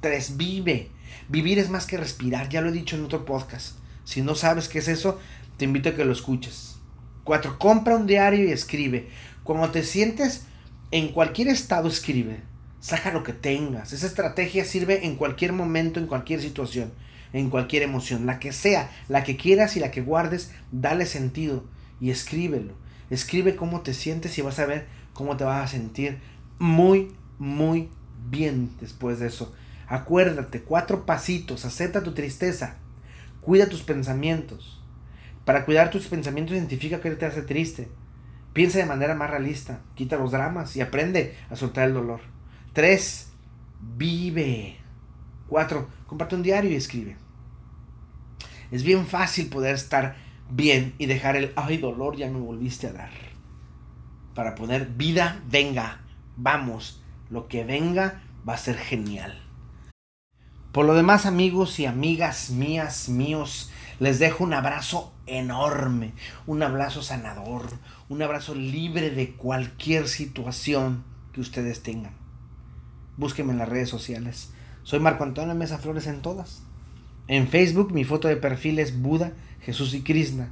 Tres, 0.00 0.36
vive. 0.38 0.90
Vivir 1.28 1.58
es 1.58 1.68
más 1.68 1.86
que 1.86 1.98
respirar, 1.98 2.48
ya 2.48 2.62
lo 2.62 2.70
he 2.70 2.72
dicho 2.72 2.96
en 2.96 3.04
otro 3.04 3.24
podcast. 3.24 3.76
Si 4.04 4.22
no 4.22 4.34
sabes 4.34 4.68
qué 4.68 4.78
es 4.78 4.88
eso, 4.88 5.20
te 5.58 5.66
invito 5.66 5.90
a 5.90 5.94
que 5.94 6.04
lo 6.04 6.12
escuches. 6.12 6.76
Cuatro, 7.22 7.58
compra 7.58 7.96
un 7.96 8.06
diario 8.06 8.48
y 8.48 8.50
escribe. 8.50 9.10
Cuando 9.44 9.70
te 9.70 9.84
sientes 9.84 10.46
en 10.90 11.12
cualquier 11.12 11.48
estado, 11.48 11.86
escribe. 11.88 12.40
Saca 12.80 13.12
lo 13.12 13.22
que 13.22 13.34
tengas. 13.34 13.92
Esa 13.92 14.06
estrategia 14.06 14.64
sirve 14.64 15.04
en 15.04 15.16
cualquier 15.16 15.52
momento, 15.52 16.00
en 16.00 16.06
cualquier 16.06 16.40
situación 16.40 16.92
en 17.32 17.50
cualquier 17.50 17.82
emoción, 17.82 18.26
la 18.26 18.38
que 18.38 18.52
sea, 18.52 18.90
la 19.08 19.24
que 19.24 19.36
quieras 19.36 19.76
y 19.76 19.80
la 19.80 19.90
que 19.90 20.02
guardes, 20.02 20.52
dale 20.72 21.06
sentido 21.06 21.64
y 22.00 22.10
escríbelo. 22.10 22.74
Escribe 23.10 23.56
cómo 23.56 23.80
te 23.80 23.94
sientes 23.94 24.36
y 24.38 24.42
vas 24.42 24.58
a 24.58 24.66
ver 24.66 24.86
cómo 25.12 25.36
te 25.36 25.44
vas 25.44 25.64
a 25.64 25.68
sentir 25.68 26.18
muy, 26.58 27.12
muy 27.38 27.88
bien 28.28 28.70
después 28.80 29.18
de 29.18 29.26
eso. 29.28 29.52
Acuérdate, 29.86 30.62
cuatro 30.62 31.04
pasitos, 31.06 31.64
acepta 31.64 32.02
tu 32.02 32.14
tristeza, 32.14 32.76
cuida 33.40 33.68
tus 33.68 33.82
pensamientos. 33.82 34.80
Para 35.44 35.64
cuidar 35.64 35.90
tus 35.90 36.06
pensamientos 36.06 36.56
identifica 36.56 37.00
qué 37.00 37.10
te 37.10 37.26
hace 37.26 37.42
triste. 37.42 37.88
Piensa 38.52 38.78
de 38.78 38.86
manera 38.86 39.14
más 39.14 39.30
realista, 39.30 39.80
quita 39.94 40.16
los 40.16 40.32
dramas 40.32 40.76
y 40.76 40.80
aprende 40.80 41.36
a 41.50 41.56
soltar 41.56 41.88
el 41.88 41.94
dolor. 41.94 42.20
Tres, 42.72 43.30
Vive. 43.80 44.76
4. 45.50 45.88
Comparte 46.06 46.36
un 46.36 46.42
diario 46.42 46.70
y 46.70 46.76
escribe. 46.76 47.16
Es 48.70 48.84
bien 48.84 49.06
fácil 49.06 49.48
poder 49.48 49.74
estar 49.74 50.16
bien 50.48 50.94
y 50.96 51.06
dejar 51.06 51.36
el, 51.36 51.52
ay 51.56 51.76
dolor, 51.76 52.16
ya 52.16 52.30
me 52.30 52.38
volviste 52.38 52.86
a 52.86 52.92
dar. 52.92 53.10
Para 54.34 54.54
poner 54.54 54.86
vida, 54.86 55.42
venga, 55.50 56.00
vamos, 56.36 57.02
lo 57.28 57.48
que 57.48 57.64
venga 57.64 58.22
va 58.48 58.54
a 58.54 58.58
ser 58.58 58.78
genial. 58.78 59.42
Por 60.72 60.86
lo 60.86 60.94
demás, 60.94 61.26
amigos 61.26 61.80
y 61.80 61.86
amigas 61.86 62.50
mías, 62.50 63.08
míos, 63.08 63.72
les 63.98 64.20
dejo 64.20 64.44
un 64.44 64.54
abrazo 64.54 65.12
enorme, 65.26 66.12
un 66.46 66.62
abrazo 66.62 67.02
sanador, 67.02 67.66
un 68.08 68.22
abrazo 68.22 68.54
libre 68.54 69.10
de 69.10 69.32
cualquier 69.32 70.06
situación 70.06 71.02
que 71.32 71.40
ustedes 71.40 71.82
tengan. 71.82 72.14
Búsquenme 73.16 73.52
en 73.52 73.58
las 73.58 73.68
redes 73.68 73.88
sociales. 73.88 74.52
Soy 74.82 74.98
Marco 74.98 75.24
Antonio 75.24 75.54
Mesa 75.54 75.78
Flores 75.78 76.06
en 76.06 76.22
todas. 76.22 76.62
En 77.28 77.48
Facebook 77.48 77.92
mi 77.92 78.04
foto 78.04 78.28
de 78.28 78.36
perfil 78.36 78.78
es 78.78 79.00
Buda, 79.00 79.32
Jesús 79.60 79.94
y 79.94 80.02
Krishna. 80.02 80.50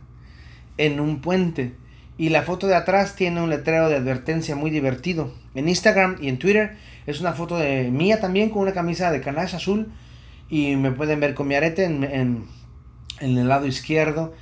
En 0.76 1.00
un 1.00 1.20
puente. 1.20 1.74
Y 2.18 2.28
la 2.30 2.42
foto 2.42 2.66
de 2.66 2.74
atrás 2.74 3.14
tiene 3.16 3.40
un 3.40 3.50
letrero 3.50 3.88
de 3.88 3.96
advertencia 3.96 4.56
muy 4.56 4.70
divertido. 4.70 5.32
En 5.54 5.68
Instagram 5.68 6.16
y 6.20 6.28
en 6.28 6.38
Twitter 6.38 6.76
es 7.06 7.20
una 7.20 7.32
foto 7.32 7.56
de 7.56 7.90
mía 7.90 8.20
también 8.20 8.50
con 8.50 8.62
una 8.62 8.72
camisa 8.72 9.10
de 9.10 9.20
canache 9.20 9.56
azul. 9.56 9.88
Y 10.48 10.76
me 10.76 10.92
pueden 10.92 11.20
ver 11.20 11.34
con 11.34 11.48
mi 11.48 11.54
arete 11.54 11.84
en, 11.84 12.04
en 12.04 12.44
el 13.20 13.48
lado 13.48 13.66
izquierdo. 13.66 14.34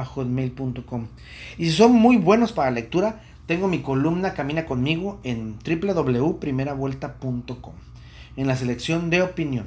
hotmail.com 0.04 1.06
y 1.56 1.64
si 1.64 1.72
son 1.72 1.92
muy 1.92 2.18
buenos 2.18 2.52
para 2.52 2.70
lectura 2.70 3.22
tengo 3.46 3.66
mi 3.68 3.80
columna 3.80 4.34
Camina 4.34 4.66
conmigo 4.66 5.18
en 5.24 5.56
www.primeravuelta.com 5.58 7.74
en 8.36 8.46
la 8.46 8.56
selección 8.56 9.10
de 9.10 9.22
opinión. 9.22 9.66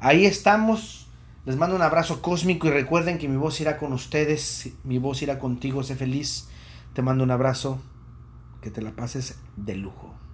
Ahí 0.00 0.26
estamos. 0.26 1.08
Les 1.44 1.56
mando 1.56 1.76
un 1.76 1.82
abrazo 1.82 2.22
cósmico 2.22 2.66
y 2.66 2.70
recuerden 2.70 3.18
que 3.18 3.28
mi 3.28 3.36
voz 3.36 3.60
irá 3.60 3.78
con 3.78 3.92
ustedes 3.92 4.70
mi 4.82 4.98
voz 4.98 5.22
irá 5.22 5.38
contigo 5.38 5.84
sé 5.84 5.94
feliz. 5.94 6.48
Te 6.94 7.02
mando 7.02 7.22
un 7.22 7.30
abrazo 7.30 7.78
que 8.60 8.70
te 8.70 8.82
la 8.82 8.90
pases 8.92 9.38
de 9.56 9.76
lujo 9.76 10.25